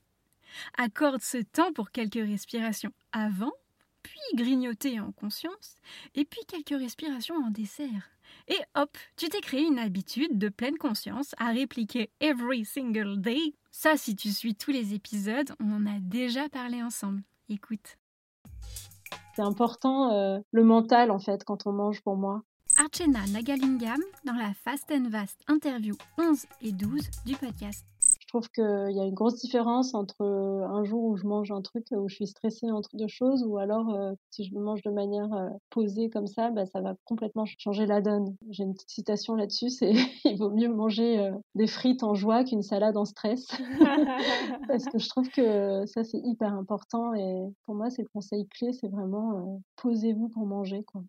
Accorde 0.79 1.21
ce 1.21 1.39
temps 1.39 1.73
pour 1.73 1.91
quelques 1.91 2.15
respirations 2.15 2.93
avant, 3.11 3.53
puis 4.03 4.21
grignoter 4.35 5.01
en 5.01 5.13
conscience, 5.13 5.77
et 6.15 6.25
puis 6.25 6.41
quelques 6.47 6.79
respirations 6.81 7.37
en 7.37 7.51
dessert. 7.51 8.11
Et 8.49 8.59
hop, 8.75 8.97
tu 9.17 9.29
t'es 9.29 9.41
créé 9.41 9.63
une 9.63 9.79
habitude 9.79 10.39
de 10.39 10.49
pleine 10.49 10.79
conscience 10.79 11.35
à 11.39 11.51
répliquer 11.51 12.11
every 12.21 12.65
single 12.65 13.21
day. 13.21 13.55
Ça, 13.71 13.97
si 13.97 14.17
tu 14.17 14.31
suis 14.31 14.55
tous 14.55 14.71
les 14.71 14.95
épisodes, 14.95 15.51
on 15.61 15.73
en 15.73 15.87
a 15.87 15.99
déjà 16.01 16.49
parlé 16.49 16.83
ensemble. 16.83 17.23
Écoute. 17.49 17.99
C'est 19.35 19.43
important 19.43 20.13
euh, 20.13 20.39
le 20.53 20.65
mental 20.65 21.11
en 21.11 21.19
fait 21.19 21.45
quand 21.45 21.67
on 21.67 21.73
mange 21.73 22.01
pour 22.03 22.17
moi. 22.17 22.43
Archana 22.77 23.27
Nagalingam 23.33 24.01
dans 24.25 24.35
la 24.35 24.53
Fast 24.55 24.91
and 24.93 25.09
Vast 25.09 25.43
interview 25.49 25.97
11 26.19 26.47
et 26.63 26.73
12 26.73 27.03
du 27.27 27.37
podcast. 27.37 27.85
Je 28.31 28.39
trouve 28.39 28.49
qu'il 28.51 28.97
y 28.97 29.01
a 29.01 29.05
une 29.05 29.15
grosse 29.15 29.41
différence 29.41 29.93
entre 29.93 30.23
euh, 30.23 30.65
un 30.65 30.85
jour 30.85 31.03
où 31.03 31.17
je 31.17 31.27
mange 31.27 31.51
un 31.51 31.63
truc 31.63 31.85
où 31.91 32.09
je 32.09 32.15
suis 32.15 32.29
stressée 32.29 32.71
entre 32.71 32.91
deux 32.95 33.09
choses 33.09 33.43
ou 33.43 33.59
alors 33.59 33.93
euh, 33.93 34.13
si 34.31 34.45
je 34.45 34.55
le 34.55 34.61
mange 34.61 34.83
de 34.83 34.91
manière 34.93 35.35
euh, 35.35 35.49
posée 35.69 36.11
comme 36.11 36.29
ça, 36.29 36.51
bah, 36.51 36.65
ça 36.65 36.81
va 36.81 36.95
complètement 37.07 37.45
changer 37.59 37.87
la 37.87 38.01
donne. 38.01 38.37
J'ai 38.49 38.63
une 38.63 38.75
petite 38.75 38.91
citation 38.91 39.35
là-dessus, 39.35 39.71
c'est 39.71 39.91
il 40.25 40.39
vaut 40.39 40.51
mieux 40.51 40.69
manger 40.69 41.19
euh, 41.19 41.33
des 41.57 41.67
frites 41.67 42.05
en 42.05 42.15
joie 42.15 42.45
qu'une 42.45 42.63
salade 42.63 42.97
en 42.97 43.05
stress. 43.05 43.49
Parce 44.69 44.85
que 44.85 45.01
je 45.01 45.09
trouve 45.09 45.29
que 45.31 45.85
ça 45.87 46.05
c'est 46.05 46.21
hyper 46.23 46.55
important 46.55 47.13
et 47.15 47.49
pour 47.67 47.75
moi 47.75 47.91
c'est 47.91 48.03
le 48.03 48.09
conseil 48.15 48.47
clé, 48.47 48.73
c'est 48.73 48.87
vraiment 48.87 49.39
euh, 49.39 49.59
posez-vous 49.83 50.29
pour 50.29 50.47
manger. 50.47 50.85
Quoi. 50.85 51.03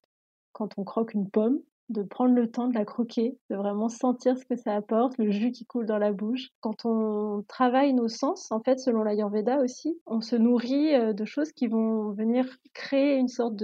Quand 0.53 0.69
on 0.77 0.83
croque 0.83 1.13
une 1.13 1.29
pomme, 1.29 1.59
de 1.91 2.03
prendre 2.03 2.33
le 2.33 2.49
temps 2.49 2.67
de 2.67 2.73
la 2.73 2.85
croquer, 2.85 3.37
de 3.49 3.55
vraiment 3.55 3.89
sentir 3.89 4.37
ce 4.37 4.45
que 4.45 4.55
ça 4.55 4.75
apporte, 4.75 5.17
le 5.17 5.31
jus 5.31 5.51
qui 5.51 5.65
coule 5.65 5.85
dans 5.85 5.97
la 5.97 6.11
bouche. 6.11 6.49
Quand 6.59 6.85
on 6.85 7.43
travaille 7.47 7.93
nos 7.93 8.07
sens, 8.07 8.51
en 8.51 8.59
fait, 8.61 8.79
selon 8.79 9.03
l'Ayurveda 9.03 9.61
aussi, 9.61 9.99
on 10.05 10.21
se 10.21 10.35
nourrit 10.35 10.93
euh, 10.95 11.13
de 11.13 11.25
choses 11.25 11.51
qui 11.51 11.67
vont 11.67 12.11
venir 12.11 12.45
créer 12.73 13.17
une 13.17 13.27
sorte 13.27 13.55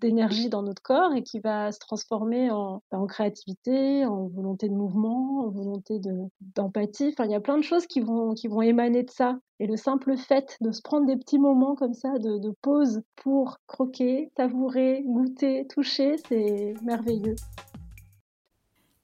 d'énergie 0.00 0.48
dans 0.48 0.62
notre 0.62 0.82
corps 0.82 1.14
et 1.14 1.22
qui 1.22 1.40
va 1.40 1.72
se 1.72 1.78
transformer 1.78 2.50
en, 2.50 2.82
en 2.90 3.06
créativité, 3.06 4.04
en 4.04 4.28
volonté 4.28 4.68
de 4.68 4.74
mouvement, 4.74 5.44
en 5.46 5.50
volonté 5.50 5.98
de 5.98 6.12
d'empathie. 6.54 7.12
Enfin, 7.12 7.26
il 7.26 7.32
y 7.32 7.34
a 7.34 7.40
plein 7.40 7.58
de 7.58 7.62
choses 7.62 7.86
qui 7.86 8.00
vont 8.00 8.34
qui 8.34 8.48
vont 8.48 8.62
émaner 8.62 9.02
de 9.02 9.10
ça. 9.10 9.38
Et 9.58 9.66
le 9.66 9.76
simple 9.76 10.16
fait 10.16 10.56
de 10.62 10.72
se 10.72 10.80
prendre 10.80 11.06
des 11.06 11.16
petits 11.16 11.38
moments 11.38 11.74
comme 11.74 11.92
ça 11.92 12.18
de, 12.18 12.38
de 12.38 12.50
pause 12.62 13.02
pour 13.16 13.58
croquer, 13.66 14.30
savourer, 14.36 15.02
goûter, 15.04 15.66
toucher, 15.68 16.16
c'est 16.28 16.74
merveilleux. 16.82 17.36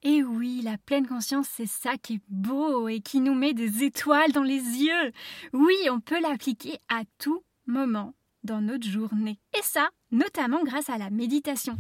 Et 0.03 0.23
oui, 0.23 0.61
la 0.63 0.79
pleine 0.79 1.07
conscience, 1.07 1.49
c'est 1.51 1.67
ça 1.67 1.97
qui 1.97 2.15
est 2.15 2.21
beau 2.29 2.89
et 2.89 3.01
qui 3.01 3.21
nous 3.21 3.35
met 3.35 3.55
des 3.55 3.83
étoiles 3.83 4.33
dans 4.33 4.43
les 4.43 4.61
yeux. 4.61 5.13
Oui, 5.53 5.75
on 5.91 6.01
peut 6.01 6.21
l'appliquer 6.21 6.79
à 6.89 7.03
tout 7.19 7.43
moment 7.67 8.15
dans 8.45 8.61
notre 8.61 8.87
journée. 8.87 9.39
Et 9.59 9.63
ça, 9.63 9.89
notamment 10.11 10.63
grâce 10.63 10.91
à 10.91 10.99
la 10.99 11.11
méditation. 11.11 11.77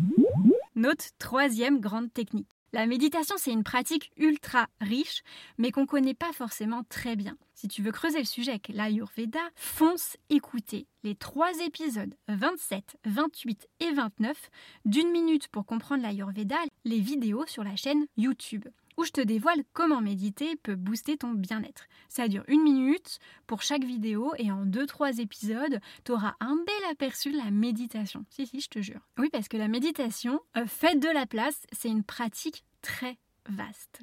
Notre 0.74 1.06
troisième 1.18 1.80
grande 1.80 2.12
technique. 2.12 2.48
La 2.72 2.86
méditation, 2.86 3.36
c'est 3.38 3.52
une 3.52 3.64
pratique 3.64 4.10
ultra 4.16 4.68
riche, 4.80 5.22
mais 5.56 5.70
qu'on 5.70 5.82
ne 5.82 5.86
connaît 5.86 6.14
pas 6.14 6.32
forcément 6.32 6.82
très 6.88 7.16
bien. 7.16 7.36
Si 7.54 7.68
tu 7.68 7.82
veux 7.82 7.92
creuser 7.92 8.18
le 8.18 8.24
sujet 8.24 8.50
avec 8.50 8.68
l'Ayurveda, 8.68 9.40
fonce 9.54 10.16
écouter 10.28 10.86
les 11.04 11.14
trois 11.14 11.52
épisodes 11.64 12.14
27, 12.28 12.96
28 13.04 13.68
et 13.80 13.92
29 13.92 14.50
d'une 14.84 15.10
minute 15.10 15.48
pour 15.48 15.64
comprendre 15.64 16.02
l'Ayurveda, 16.02 16.56
les 16.84 17.00
vidéos 17.00 17.46
sur 17.46 17.64
la 17.64 17.76
chaîne 17.76 18.06
YouTube 18.16 18.66
où 18.96 19.04
je 19.04 19.10
te 19.10 19.20
dévoile 19.20 19.62
comment 19.72 20.00
méditer 20.00 20.56
peut 20.56 20.76
booster 20.76 21.16
ton 21.16 21.32
bien-être. 21.32 21.86
Ça 22.08 22.28
dure 22.28 22.44
une 22.48 22.62
minute 22.62 23.18
pour 23.46 23.62
chaque 23.62 23.84
vidéo 23.84 24.32
et 24.38 24.50
en 24.50 24.64
deux 24.64 24.86
trois 24.86 25.18
épisodes, 25.18 25.80
tu 26.04 26.12
auras 26.12 26.34
un 26.40 26.56
bel 26.56 26.90
aperçu 26.90 27.32
de 27.32 27.36
la 27.36 27.50
méditation. 27.50 28.24
Si, 28.30 28.46
si, 28.46 28.60
je 28.60 28.68
te 28.68 28.80
jure. 28.80 29.00
Oui, 29.18 29.28
parce 29.30 29.48
que 29.48 29.56
la 29.56 29.68
méditation, 29.68 30.40
euh, 30.56 30.66
faite 30.66 31.00
de 31.00 31.08
la 31.08 31.26
place, 31.26 31.66
c'est 31.72 31.88
une 31.88 32.04
pratique 32.04 32.64
très 32.82 33.18
vaste. 33.48 34.02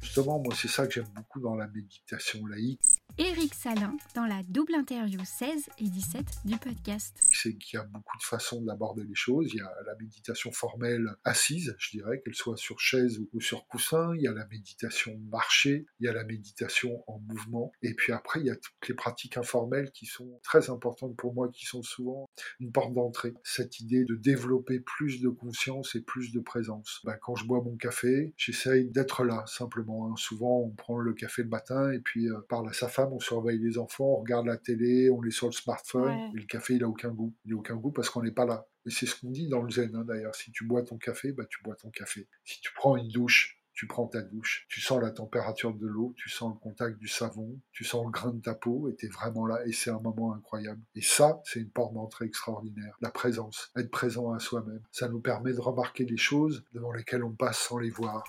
Justement, 0.00 0.38
moi, 0.38 0.54
c'est 0.56 0.68
ça 0.68 0.86
que 0.86 0.94
j'aime 0.94 1.08
beaucoup 1.14 1.40
dans 1.40 1.54
la 1.54 1.68
méditation 1.68 2.46
laïque. 2.46 2.80
Éric 3.18 3.54
Salin 3.54 3.96
dans 4.14 4.26
la 4.26 4.42
double 4.48 4.74
interview 4.74 5.20
16 5.22 5.68
et 5.78 5.84
17 5.84 6.24
du 6.44 6.56
podcast. 6.56 7.16
C'est 7.32 7.54
qu'il 7.56 7.78
y 7.78 7.80
a 7.80 7.84
beaucoup 7.84 8.16
de 8.16 8.22
façons 8.22 8.62
d'aborder 8.62 9.04
les 9.04 9.14
choses. 9.14 9.50
Il 9.52 9.58
y 9.58 9.60
a 9.60 9.72
la 9.86 9.94
méditation 9.96 10.52
formelle 10.52 11.06
assise, 11.24 11.74
je 11.78 11.90
dirais, 11.90 12.20
qu'elle 12.22 12.34
soit 12.34 12.56
sur 12.56 12.80
chaise 12.80 13.20
ou 13.32 13.40
sur 13.40 13.66
coussin. 13.66 14.14
Il 14.16 14.22
y 14.22 14.28
a 14.28 14.32
la 14.32 14.46
méditation 14.46 15.18
marchée. 15.30 15.86
Il 15.98 16.06
y 16.06 16.08
a 16.08 16.12
la 16.12 16.24
méditation 16.24 17.02
en 17.06 17.18
mouvement. 17.18 17.72
Et 17.82 17.94
puis 17.94 18.12
après, 18.12 18.40
il 18.40 18.46
y 18.46 18.50
a 18.50 18.56
toutes 18.56 18.88
les 18.88 18.94
pratiques 18.94 19.36
informelles 19.36 19.90
qui 19.92 20.06
sont 20.06 20.40
très 20.42 20.70
importantes 20.70 21.16
pour 21.16 21.34
moi, 21.34 21.48
qui 21.50 21.66
sont 21.66 21.82
souvent 21.82 22.30
une 22.60 22.72
porte 22.72 22.94
d'entrée. 22.94 23.34
Cette 23.44 23.80
idée 23.80 24.04
de 24.04 24.14
développer 24.14 24.80
plus 24.80 25.20
de 25.20 25.28
conscience 25.28 25.94
et 25.94 26.00
plus 26.00 26.32
de 26.32 26.40
présence. 26.40 27.00
Ben, 27.04 27.16
quand 27.20 27.34
je 27.34 27.46
bois 27.46 27.62
mon 27.62 27.76
café, 27.76 28.32
j'essaye 28.36 28.90
d'être 28.90 29.24
là, 29.24 29.44
simplement. 29.46 30.08
Hein. 30.08 30.14
Souvent, 30.16 30.60
on 30.60 30.70
prend 30.70 30.98
le 30.98 31.12
café 31.12 31.42
le 31.42 31.48
matin 31.48 31.90
et 31.92 32.00
puis 32.00 32.28
euh, 32.28 32.40
parle 32.48 32.68
à 32.68 32.72
sa 32.72 32.88
femme 32.88 32.99
on 33.12 33.20
surveille 33.20 33.58
les 33.58 33.78
enfants, 33.78 34.04
on 34.04 34.20
regarde 34.20 34.46
la 34.46 34.56
télé, 34.56 35.10
on 35.10 35.22
est 35.24 35.30
sur 35.30 35.46
le 35.46 35.52
smartphone, 35.52 36.30
et 36.34 36.38
le 36.38 36.46
café, 36.46 36.74
il 36.74 36.84
a 36.84 36.88
aucun 36.88 37.10
goût. 37.10 37.34
Il 37.44 37.52
n'a 37.52 37.58
aucun 37.58 37.76
goût 37.76 37.92
parce 37.92 38.10
qu'on 38.10 38.22
n'est 38.22 38.32
pas 38.32 38.46
là. 38.46 38.66
Et 38.86 38.90
c'est 38.90 39.06
ce 39.06 39.20
qu'on 39.20 39.30
dit 39.30 39.48
dans 39.48 39.62
le 39.62 39.70
zen, 39.70 39.94
hein, 39.94 40.04
d'ailleurs. 40.04 40.34
Si 40.34 40.50
tu 40.52 40.64
bois 40.64 40.82
ton 40.82 40.96
café, 40.96 41.32
bah, 41.32 41.44
tu 41.48 41.62
bois 41.62 41.76
ton 41.76 41.90
café. 41.90 42.28
Si 42.44 42.60
tu 42.60 42.72
prends 42.74 42.96
une 42.96 43.08
douche, 43.08 43.60
tu 43.80 43.86
prends 43.86 44.06
ta 44.06 44.20
douche, 44.20 44.66
tu 44.68 44.80
sens 44.80 45.00
la 45.00 45.10
température 45.10 45.72
de 45.72 45.86
l'eau, 45.86 46.12
tu 46.16 46.28
sens 46.28 46.52
le 46.52 46.58
contact 46.58 46.98
du 46.98 47.08
savon, 47.08 47.58
tu 47.72 47.84
sens 47.84 48.04
le 48.04 48.10
grain 48.10 48.30
de 48.30 48.40
ta 48.40 48.54
peau, 48.54 48.90
et 48.90 48.96
tu 48.96 49.06
es 49.06 49.08
vraiment 49.08 49.46
là, 49.46 49.64
et 49.64 49.72
c'est 49.72 49.88
un 49.88 50.00
moment 50.00 50.34
incroyable. 50.34 50.82
Et 50.94 51.00
ça, 51.00 51.40
c'est 51.44 51.60
une 51.60 51.70
porte 51.70 51.94
d'entrée 51.94 52.26
extraordinaire. 52.26 52.94
La 53.00 53.10
présence, 53.10 53.70
être 53.76 53.90
présent 53.90 54.32
à 54.32 54.38
soi-même. 54.38 54.82
Ça 54.92 55.08
nous 55.08 55.20
permet 55.20 55.54
de 55.54 55.60
remarquer 55.60 56.04
les 56.04 56.18
choses 56.18 56.62
devant 56.74 56.92
lesquelles 56.92 57.24
on 57.24 57.32
passe 57.32 57.58
sans 57.58 57.78
les 57.78 57.88
voir. 57.88 58.24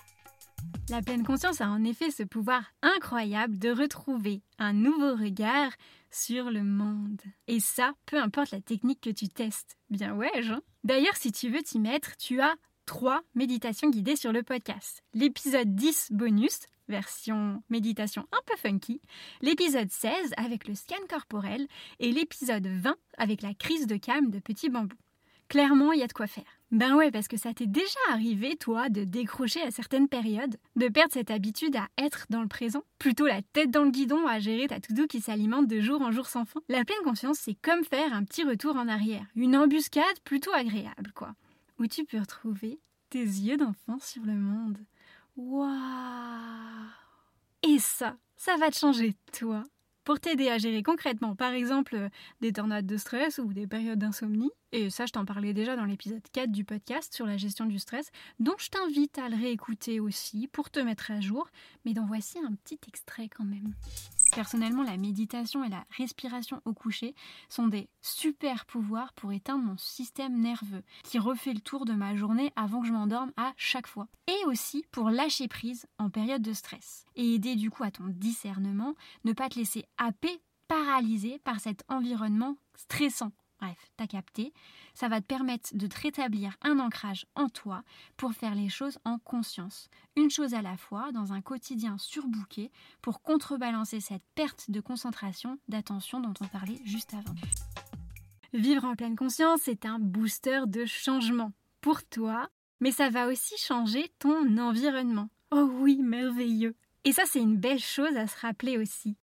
La 0.88 1.00
pleine 1.00 1.24
conscience 1.24 1.60
a 1.60 1.68
en 1.68 1.84
effet 1.84 2.10
ce 2.10 2.22
pouvoir 2.22 2.64
incroyable 2.82 3.58
de 3.58 3.70
retrouver 3.70 4.42
un 4.58 4.72
nouveau 4.72 5.14
regard 5.14 5.70
sur 6.10 6.50
le 6.50 6.62
monde. 6.62 7.20
Et 7.48 7.60
ça, 7.60 7.92
peu 8.04 8.18
importe 8.18 8.50
la 8.50 8.60
technique 8.60 9.00
que 9.00 9.10
tu 9.10 9.28
testes. 9.28 9.78
Bien 9.90 10.14
ouais, 10.14 10.42
Jean. 10.42 10.60
D'ailleurs, 10.84 11.16
si 11.16 11.32
tu 11.32 11.48
veux 11.48 11.62
t'y 11.62 11.78
mettre, 11.78 12.16
tu 12.18 12.40
as 12.40 12.54
trois 12.84 13.22
méditations 13.34 13.88
guidées 13.88 14.16
sur 14.16 14.32
le 14.32 14.42
podcast. 14.42 15.02
L'épisode 15.14 15.74
10 15.74 16.08
bonus, 16.10 16.60
version 16.88 17.62
méditation 17.70 18.26
un 18.32 18.40
peu 18.44 18.56
funky, 18.56 19.00
l'épisode 19.40 19.90
16 19.90 20.34
avec 20.36 20.68
le 20.68 20.74
scan 20.74 20.96
corporel 21.08 21.66
et 22.00 22.12
l'épisode 22.12 22.66
20 22.66 22.96
avec 23.16 23.40
la 23.40 23.54
crise 23.54 23.86
de 23.86 23.96
calme 23.96 24.30
de 24.30 24.40
Petit 24.40 24.68
Bambou. 24.68 24.96
Clairement, 25.48 25.92
il 25.92 26.00
y 26.00 26.02
a 26.02 26.06
de 26.06 26.12
quoi 26.12 26.26
faire. 26.26 26.60
Ben 26.72 26.96
ouais, 26.96 27.10
parce 27.10 27.28
que 27.28 27.36
ça 27.36 27.52
t'est 27.52 27.66
déjà 27.66 27.98
arrivé, 28.10 28.56
toi, 28.56 28.88
de 28.88 29.04
décrocher 29.04 29.60
à 29.60 29.70
certaines 29.70 30.08
périodes, 30.08 30.56
de 30.74 30.88
perdre 30.88 31.12
cette 31.12 31.30
habitude 31.30 31.76
à 31.76 31.86
être 31.98 32.24
dans 32.30 32.40
le 32.40 32.48
présent, 32.48 32.82
plutôt 32.98 33.26
la 33.26 33.42
tête 33.42 33.70
dans 33.70 33.84
le 33.84 33.90
guidon 33.90 34.26
à 34.26 34.38
gérer 34.38 34.68
ta 34.68 34.80
to-do 34.80 35.06
qui 35.06 35.20
s'alimente 35.20 35.66
de 35.66 35.80
jour 35.82 36.00
en 36.00 36.12
jour 36.12 36.26
sans 36.26 36.46
fin. 36.46 36.62
La 36.70 36.86
pleine 36.86 37.02
conscience, 37.04 37.38
c'est 37.40 37.56
comme 37.60 37.84
faire 37.84 38.14
un 38.14 38.24
petit 38.24 38.42
retour 38.42 38.76
en 38.76 38.88
arrière, 38.88 39.26
une 39.36 39.54
embuscade 39.54 40.18
plutôt 40.24 40.52
agréable, 40.54 41.12
quoi, 41.14 41.34
où 41.78 41.86
tu 41.86 42.06
peux 42.06 42.18
retrouver 42.18 42.80
tes 43.10 43.22
yeux 43.22 43.58
d'enfant 43.58 43.98
sur 44.00 44.22
le 44.22 44.32
monde. 44.32 44.78
Waouh 45.36 45.68
Et 47.64 47.78
ça, 47.80 48.16
ça 48.36 48.56
va 48.56 48.70
te 48.70 48.78
changer, 48.78 49.14
toi. 49.38 49.62
Pour 50.04 50.18
t'aider 50.18 50.48
à 50.48 50.58
gérer 50.58 50.82
concrètement, 50.82 51.36
par 51.36 51.52
exemple, 51.52 52.08
des 52.40 52.52
tornades 52.52 52.86
de 52.86 52.96
stress 52.96 53.38
ou 53.38 53.52
des 53.52 53.68
périodes 53.68 54.00
d'insomnie, 54.00 54.50
et 54.72 54.90
ça, 54.90 55.06
je 55.06 55.12
t'en 55.12 55.24
parlais 55.24 55.52
déjà 55.52 55.76
dans 55.76 55.84
l'épisode 55.84 56.22
4 56.32 56.50
du 56.50 56.64
podcast 56.64 57.14
sur 57.14 57.24
la 57.24 57.36
gestion 57.36 57.66
du 57.66 57.78
stress, 57.78 58.10
donc 58.40 58.56
je 58.58 58.68
t'invite 58.68 59.18
à 59.18 59.28
le 59.28 59.36
réécouter 59.36 60.00
aussi 60.00 60.48
pour 60.48 60.70
te 60.70 60.80
mettre 60.80 61.12
à 61.12 61.20
jour, 61.20 61.48
mais 61.84 61.94
d'en 61.94 62.06
voici 62.06 62.38
un 62.40 62.52
petit 62.52 62.80
extrait 62.88 63.28
quand 63.28 63.44
même. 63.44 63.74
Personnellement, 64.34 64.82
la 64.82 64.96
méditation 64.96 65.62
et 65.62 65.68
la 65.68 65.84
respiration 65.96 66.62
au 66.64 66.72
coucher 66.72 67.14
sont 67.50 67.68
des 67.68 67.90
super 68.00 68.64
pouvoirs 68.64 69.12
pour 69.12 69.30
éteindre 69.30 69.62
mon 69.62 69.76
système 69.76 70.40
nerveux 70.40 70.82
qui 71.04 71.18
refait 71.18 71.52
le 71.52 71.60
tour 71.60 71.84
de 71.84 71.92
ma 71.92 72.16
journée 72.16 72.50
avant 72.56 72.80
que 72.80 72.86
je 72.86 72.92
m'endorme 72.92 73.32
à 73.36 73.52
chaque 73.58 73.86
fois. 73.86 74.08
Et 74.28 74.46
aussi 74.46 74.86
pour 74.90 75.10
lâcher 75.10 75.48
prise 75.48 75.86
en 75.98 76.08
période 76.08 76.40
de 76.40 76.54
stress 76.54 77.04
et 77.14 77.34
aider 77.34 77.56
du 77.56 77.70
coup 77.70 77.84
à 77.84 77.90
ton 77.90 78.04
discernement, 78.06 78.94
ne 79.24 79.34
pas 79.34 79.50
te 79.50 79.58
laisser 79.58 79.84
happer, 79.98 80.40
paralysé 80.66 81.38
par 81.44 81.60
cet 81.60 81.84
environnement 81.88 82.56
stressant 82.74 83.32
Bref, 83.62 83.92
t'as 83.96 84.08
capté. 84.08 84.52
Ça 84.92 85.06
va 85.06 85.20
te 85.20 85.26
permettre 85.26 85.76
de 85.76 85.86
te 85.86 86.00
rétablir 86.00 86.56
un 86.62 86.80
ancrage 86.80 87.26
en 87.36 87.48
toi 87.48 87.84
pour 88.16 88.32
faire 88.32 88.56
les 88.56 88.68
choses 88.68 88.98
en 89.04 89.18
conscience. 89.18 89.88
Une 90.16 90.30
chose 90.30 90.54
à 90.54 90.62
la 90.62 90.76
fois, 90.76 91.12
dans 91.12 91.32
un 91.32 91.40
quotidien 91.40 91.96
surbooké, 91.96 92.72
pour 93.02 93.22
contrebalancer 93.22 94.00
cette 94.00 94.24
perte 94.34 94.68
de 94.72 94.80
concentration, 94.80 95.58
d'attention 95.68 96.18
dont 96.18 96.34
on 96.40 96.48
parlait 96.48 96.80
juste 96.84 97.14
avant. 97.14 97.36
Vivre 98.52 98.84
en 98.84 98.96
pleine 98.96 99.14
conscience, 99.14 99.60
c'est 99.62 99.86
un 99.86 100.00
booster 100.00 100.62
de 100.66 100.84
changement 100.84 101.52
pour 101.80 102.02
toi, 102.02 102.50
mais 102.80 102.90
ça 102.90 103.10
va 103.10 103.28
aussi 103.28 103.56
changer 103.58 104.10
ton 104.18 104.58
environnement. 104.58 105.28
Oh 105.52 105.70
oui, 105.74 106.02
merveilleux. 106.02 106.74
Et 107.04 107.12
ça, 107.12 107.22
c'est 107.26 107.40
une 107.40 107.58
belle 107.58 107.78
chose 107.78 108.16
à 108.16 108.26
se 108.26 108.40
rappeler 108.40 108.76
aussi 108.76 109.16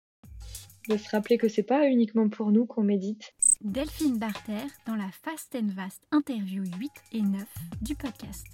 de 0.89 0.97
se 0.97 1.10
rappeler 1.10 1.38
que 1.38 1.47
c'est 1.47 1.63
pas 1.63 1.88
uniquement 1.88 2.30
pour 2.30 2.52
nous 2.52 2.65
qu'on 2.65 2.84
médite. 2.84 3.34
Delphine 3.62 4.17
Barter 4.17 4.67
dans 4.88 4.95
la 4.95 5.10
Fast 5.12 5.54
and 5.54 5.67
Vast 5.76 6.02
interview 6.12 6.63
8 6.80 6.91
et 7.12 7.22
9 7.22 7.43
du 7.82 7.93
podcast. 7.93 8.48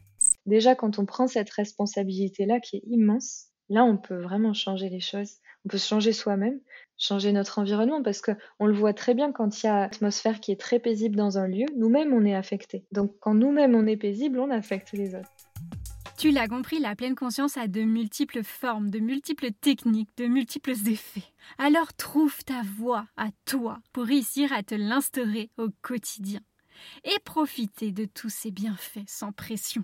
Déjà, 0.48 0.74
quand 0.74 0.98
on 0.98 1.06
prend 1.06 1.28
cette 1.28 1.52
responsabilité-là 1.52 2.60
qui 2.60 2.78
est 2.78 2.84
immense, 2.88 3.50
là, 3.70 3.86
on 3.86 3.98
peut 3.98 4.20
vraiment 4.20 4.56
changer 4.56 4.90
les 4.90 5.00
choses. 5.00 5.34
On 5.64 5.70
peut 5.70 5.78
changer 5.78 6.12
soi-même, 6.12 6.60
changer 6.98 7.32
notre 7.34 7.60
environnement 7.60 8.02
parce 8.02 8.20
que 8.20 8.32
on 8.58 8.66
le 8.66 8.74
voit 8.74 8.94
très 8.94 9.14
bien 9.14 9.32
quand 9.32 9.62
il 9.62 9.68
y 9.68 9.70
a 9.70 9.78
une 9.78 9.84
atmosphère 9.84 10.40
qui 10.40 10.52
est 10.52 10.60
très 10.60 10.80
paisible 10.80 11.16
dans 11.16 11.38
un 11.38 11.48
lieu, 11.48 11.68
nous-mêmes 11.78 12.12
on 12.12 12.26
est 12.26 12.36
affecté. 12.36 12.84
Donc 12.92 13.16
quand 13.20 13.36
nous-mêmes 13.36 13.76
on 13.76 13.86
est 13.86 13.98
paisible, 13.98 14.40
on 14.40 14.50
affecte 14.50 14.92
les 14.94 15.14
autres. 15.14 15.35
Tu 16.18 16.32
l'as 16.32 16.48
compris, 16.48 16.80
la 16.80 16.96
pleine 16.96 17.14
conscience 17.14 17.58
a 17.58 17.68
de 17.68 17.82
multiples 17.82 18.42
formes, 18.44 18.90
de 18.90 19.00
multiples 19.00 19.52
techniques, 19.52 20.16
de 20.16 20.28
multiples 20.28 20.88
effets. 20.88 21.34
Alors 21.58 21.94
trouve 21.94 22.44
ta 22.46 22.62
voie 22.78 23.06
à 23.18 23.28
toi 23.46 23.80
pour 23.92 24.06
réussir 24.06 24.54
à 24.54 24.64
te 24.64 24.76
l'instaurer 24.76 25.50
au 25.58 25.68
quotidien 25.82 26.40
et 27.04 27.20
profiter 27.26 27.92
de 27.92 28.06
tous 28.06 28.30
ces 28.30 28.52
bienfaits 28.52 29.08
sans 29.08 29.34
pression. 29.34 29.84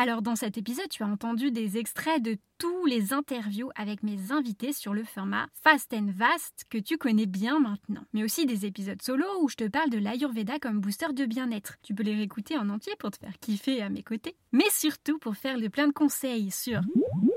Alors 0.00 0.22
dans 0.22 0.36
cet 0.36 0.56
épisode, 0.56 0.88
tu 0.88 1.02
as 1.02 1.08
entendu 1.08 1.50
des 1.50 1.76
extraits 1.76 2.22
de 2.22 2.36
tous 2.58 2.86
les 2.86 3.12
interviews 3.12 3.70
avec 3.74 4.04
mes 4.04 4.30
invités 4.30 4.72
sur 4.72 4.94
le 4.94 5.02
format 5.02 5.48
Fast 5.64 5.92
and 5.92 6.12
Vast 6.14 6.66
que 6.70 6.78
tu 6.78 6.98
connais 6.98 7.26
bien 7.26 7.58
maintenant. 7.58 8.04
Mais 8.12 8.22
aussi 8.22 8.46
des 8.46 8.64
épisodes 8.64 9.02
solo 9.02 9.24
où 9.42 9.48
je 9.48 9.56
te 9.56 9.66
parle 9.66 9.90
de 9.90 9.98
l'Ayurveda 9.98 10.60
comme 10.60 10.78
booster 10.78 11.12
de 11.12 11.24
bien-être. 11.24 11.78
Tu 11.82 11.96
peux 11.96 12.04
les 12.04 12.14
réécouter 12.14 12.56
en 12.56 12.68
entier 12.68 12.92
pour 13.00 13.10
te 13.10 13.18
faire 13.18 13.36
kiffer 13.40 13.82
à 13.82 13.88
mes 13.88 14.04
côtés. 14.04 14.36
Mais 14.52 14.70
surtout 14.70 15.18
pour 15.18 15.34
faire 15.34 15.58
de 15.58 15.66
plein 15.66 15.88
de 15.88 15.92
conseils 15.92 16.52
sur 16.52 16.80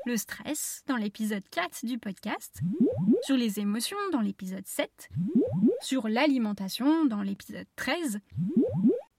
le 0.05 0.15
stress 0.15 0.83
dans 0.85 0.97
l'épisode 0.97 1.49
4 1.49 1.83
du 1.87 1.97
podcast, 1.97 2.61
sur 3.23 3.37
les 3.37 3.59
émotions 3.59 3.97
dans 4.11 4.21
l'épisode 4.21 4.67
7, 4.67 5.09
sur 5.81 6.07
l'alimentation 6.07 7.05
dans 7.05 7.23
l'épisode 7.23 7.65
13 7.75 8.19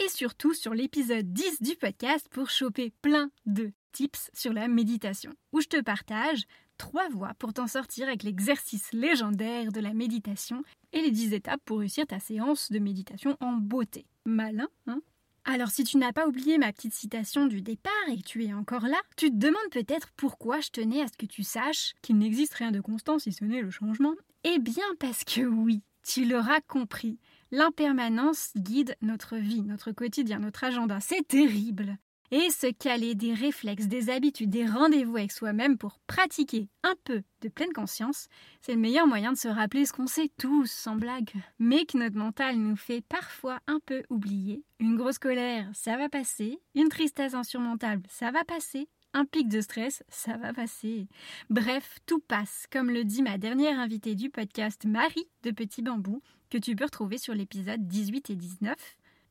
et 0.05 0.09
surtout 0.09 0.53
sur 0.53 0.75
l'épisode 0.75 1.33
10 1.33 1.63
du 1.63 1.77
podcast 1.77 2.27
pour 2.31 2.51
choper 2.51 2.93
plein 3.03 3.31
de 3.47 3.71
tips 3.93 4.31
sur 4.35 4.53
la 4.53 4.67
méditation, 4.67 5.33
où 5.53 5.61
je 5.61 5.69
te 5.69 5.81
partage 5.81 6.43
trois 6.77 7.09
voies 7.11 7.35
pour 7.39 7.53
t'en 7.53 7.69
sortir 7.69 8.09
avec 8.09 8.25
l'exercice 8.25 8.93
légendaire 8.93 9.71
de 9.71 9.81
la 9.81 9.93
méditation 9.93 10.63
et 10.93 11.03
les 11.03 11.11
10 11.11 11.35
étapes 11.35 11.61
pour 11.65 11.81
réussir 11.81 12.07
ta 12.07 12.19
séance 12.19 12.73
de 12.73 12.81
méditation 12.81 13.37
en 13.41 13.53
beauté. 13.53 14.07
Malin, 14.25 14.69
hein? 14.89 15.01
Alors 15.45 15.69
si 15.69 15.85
tu 15.85 15.99
n'as 15.99 16.13
pas 16.13 16.27
oublié 16.27 16.59
ma 16.59 16.73
petite 16.73 16.95
citation 16.95 17.47
du 17.47 17.63
départ 17.63 17.93
et 18.11 18.17
que 18.17 18.27
tu 18.27 18.45
es 18.45 18.53
encore 18.53 18.87
là, 18.89 19.01
tu 19.17 19.31
te 19.31 19.37
demandes 19.37 19.71
peut-être 19.71 20.11
pourquoi 20.17 20.61
je 20.61 20.71
tenais 20.71 21.03
à 21.03 21.07
ce 21.07 21.17
que 21.17 21.27
tu 21.27 21.45
saches 21.45 21.95
qu'il 22.03 22.19
n'existe 22.19 22.55
rien 22.55 22.73
de 22.73 22.81
constant 22.81 23.21
si 23.21 23.33
ce 23.33 23.45
n'est 23.45 23.63
le 23.63 23.71
changement. 23.71 24.15
Eh 24.43 24.59
bien 24.59 24.85
parce 24.99 25.23
que 25.23 25.43
oui, 25.43 25.83
tu 26.03 26.25
l'auras 26.25 26.61
compris, 26.61 27.19
L'impermanence 27.55 28.51
guide 28.57 28.97
notre 29.03 29.37
vie, 29.37 29.61
notre 29.61 29.93
quotidien, 29.93 30.39
notre 30.39 30.65
agenda. 30.65 31.01
C'est 31.01 31.29
terrible. 31.29 31.99
et 32.33 32.49
se 32.49 32.73
caler 32.73 33.15
des 33.15 33.35
réflexes, 33.35 33.89
des 33.89 34.09
habitudes, 34.09 34.49
des 34.49 34.65
rendez-vous 34.65 35.19
avec 35.19 35.31
soi-même 35.31 35.77
pour 35.77 35.99
pratiquer 36.07 36.67
un 36.83 36.95
peu 37.05 37.23
de 37.43 37.51
pleine 37.51 37.75
conscience, 37.75 38.29
c'est 38.63 38.73
le 38.73 38.81
meilleur 38.81 39.07
moyen 39.07 39.33
de 39.33 39.37
se 39.37 39.49
rappeler 39.49 39.85
ce 39.85 39.93
qu'on 39.93 40.07
sait 40.07 40.31
tous, 40.39 40.71
sans 40.71 40.97
blague, 40.97 41.31
mais 41.59 41.85
que 41.85 41.99
notre 41.99 42.17
mental 42.17 42.57
nous 42.57 42.75
fait 42.75 43.03
parfois 43.03 43.61
un 43.67 43.81
peu 43.85 44.03
oublier. 44.09 44.65
Une 44.81 44.97
grosse 44.97 45.19
colère, 45.19 45.69
ça 45.75 45.99
va 45.99 46.09
passer, 46.09 46.59
une 46.75 46.89
tristesse 46.89 47.35
insurmontable, 47.35 48.03
ça 48.09 48.31
va 48.31 48.45
passer, 48.45 48.89
un 49.15 49.25
pic 49.25 49.49
de 49.49 49.61
stress, 49.61 50.03
ça 50.09 50.37
va 50.37 50.53
passer. 50.53 51.07
Bref, 51.51 51.99
tout 52.07 52.21
passe, 52.21 52.67
comme 52.71 52.91
le 52.91 53.05
dit 53.05 53.23
ma 53.23 53.39
dernière 53.39 53.79
invitée 53.79 54.15
du 54.15 54.31
podcast 54.31 54.85
Marie 54.85 55.29
de 55.43 55.51
Petit 55.51 55.83
Bambou, 55.83 56.23
que 56.51 56.59
tu 56.59 56.77
peux 56.77 56.85
retrouver 56.85 57.19
sur 57.19 57.35
l'épisode 57.35 57.87
18 57.87 58.31
et 58.31 58.37
19, 58.37 58.77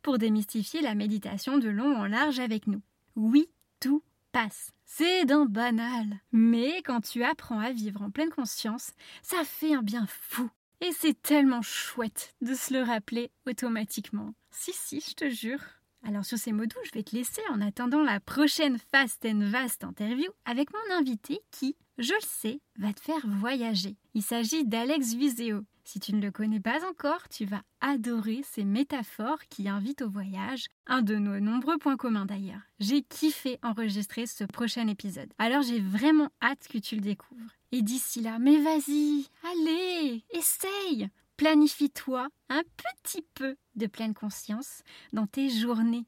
pour 0.02 0.18
démystifier 0.18 0.82
la 0.82 0.96
méditation 0.96 1.58
de 1.58 1.70
long 1.70 1.96
en 1.96 2.06
large 2.06 2.40
avec 2.40 2.68
nous. 2.68 2.82
Oui, 3.16 3.50
tout 3.80 4.04
passe. 4.32 4.72
C'est 4.86 5.26
d'un 5.26 5.46
banal. 5.46 6.20
Mais 6.32 6.82
quand 6.84 7.02
tu 7.02 7.24
apprends 7.24 7.60
à 7.60 7.72
vivre 7.72 8.02
en 8.02 8.12
pleine 8.12 8.30
conscience, 8.30 8.92
ça 9.22 9.44
fait 9.44 9.74
un 9.74 9.82
bien 9.82 10.06
fou. 10.08 10.50
Et 10.82 10.92
c'est 10.92 11.20
tellement 11.22 11.62
chouette 11.62 12.34
de 12.42 12.56
se 12.56 12.74
le 12.74 12.82
rappeler 12.82 13.32
automatiquement. 13.48 14.34
Si, 14.50 14.72
si, 14.74 15.00
je 15.00 15.14
te 15.14 15.30
jure. 15.30 15.62
Alors 16.04 16.26
sur 16.26 16.38
ces 16.38 16.52
mots 16.52 16.66
doux, 16.66 16.80
je 16.84 16.92
vais 16.92 17.04
te 17.04 17.16
laisser 17.16 17.42
en 17.52 17.62
attendant 17.62 18.02
la 18.04 18.20
prochaine 18.20 18.78
Fast 18.92 19.26
and 19.26 19.42
Vast 19.46 19.84
interview 19.84 20.32
avec 20.46 20.70
mon 20.74 20.96
invité 20.96 21.40
qui, 21.52 21.76
je 22.00 22.14
le 22.14 22.20
sais, 22.22 22.60
va 22.78 22.92
te 22.92 23.02
faire 23.02 23.26
voyager. 23.28 23.98
Il 24.16 24.24
s'agit 24.24 24.66
d'Alex 24.66 25.14
Viseo. 25.14 25.62
Si 25.84 26.00
tu 26.00 26.14
ne 26.14 26.22
le 26.22 26.32
connais 26.32 26.60
pas 26.60 26.88
encore, 26.88 27.28
tu 27.30 27.46
vas 27.46 27.62
adorer 27.82 28.42
ces 28.44 28.64
métaphores 28.64 29.46
qui 29.50 29.68
invitent 29.68 30.02
au 30.02 30.10
voyage, 30.10 30.68
un 30.88 31.02
de 31.02 31.16
nos 31.16 31.40
nombreux 31.40 31.78
points 31.78 31.98
communs 31.98 32.26
d'ailleurs. 32.26 32.62
J'ai 32.80 33.02
kiffé 33.04 33.60
enregistrer 33.62 34.26
ce 34.26 34.44
prochain 34.44 34.88
épisode, 34.88 35.32
alors 35.38 35.62
j'ai 35.62 35.80
vraiment 35.80 36.30
hâte 36.42 36.68
que 36.68 36.78
tu 36.78 36.96
le 36.96 37.02
découvres. 37.02 37.52
Et 37.72 37.82
d'ici 37.82 38.22
là, 38.22 38.38
mais 38.40 38.58
vas-y, 38.58 39.26
allez, 39.44 40.24
essaye 40.32 41.10
Planifie-toi 41.42 42.28
un 42.50 42.62
petit 43.02 43.26
peu 43.34 43.56
de 43.74 43.88
pleine 43.88 44.14
conscience 44.14 44.84
dans 45.12 45.26
tes 45.26 45.50
journées. 45.50 46.06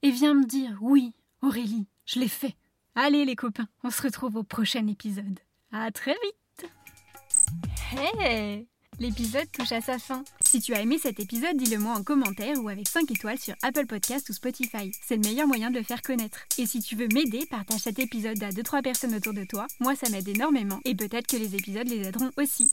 Et 0.00 0.10
viens 0.10 0.32
me 0.32 0.46
dire, 0.46 0.78
oui, 0.80 1.12
Aurélie, 1.42 1.86
je 2.06 2.18
l'ai 2.18 2.28
fait. 2.28 2.56
Allez 2.94 3.26
les 3.26 3.36
copains, 3.36 3.68
on 3.84 3.90
se 3.90 4.00
retrouve 4.00 4.36
au 4.36 4.42
prochain 4.42 4.86
épisode. 4.86 5.38
À 5.70 5.90
très 5.90 6.14
vite 6.24 6.70
Hey 7.92 8.66
L'épisode 8.98 9.52
touche 9.52 9.72
à 9.72 9.82
sa 9.82 9.98
fin. 9.98 10.24
Si 10.46 10.60
tu 10.60 10.72
as 10.72 10.80
aimé 10.80 10.98
cet 10.98 11.20
épisode, 11.20 11.58
dis-le 11.58 11.78
moi 11.78 11.94
en 11.94 12.02
commentaire 12.02 12.56
ou 12.62 12.70
avec 12.70 12.88
5 12.88 13.10
étoiles 13.10 13.38
sur 13.38 13.54
Apple 13.62 13.86
Podcast 13.86 14.30
ou 14.30 14.32
Spotify. 14.32 14.92
C'est 15.06 15.16
le 15.16 15.28
meilleur 15.28 15.46
moyen 15.46 15.70
de 15.70 15.78
le 15.78 15.84
faire 15.84 16.00
connaître. 16.00 16.38
Et 16.56 16.64
si 16.64 16.80
tu 16.80 16.96
veux 16.96 17.08
m'aider, 17.08 17.44
partage 17.50 17.80
cet 17.80 17.98
épisode 17.98 18.42
à 18.42 18.48
2-3 18.48 18.82
personnes 18.82 19.14
autour 19.14 19.34
de 19.34 19.44
toi. 19.44 19.66
Moi, 19.80 19.94
ça 19.94 20.08
m'aide 20.08 20.28
énormément. 20.28 20.80
Et 20.86 20.94
peut-être 20.94 21.26
que 21.26 21.36
les 21.36 21.54
épisodes 21.54 21.88
les 21.88 22.08
aideront 22.08 22.30
aussi. 22.38 22.72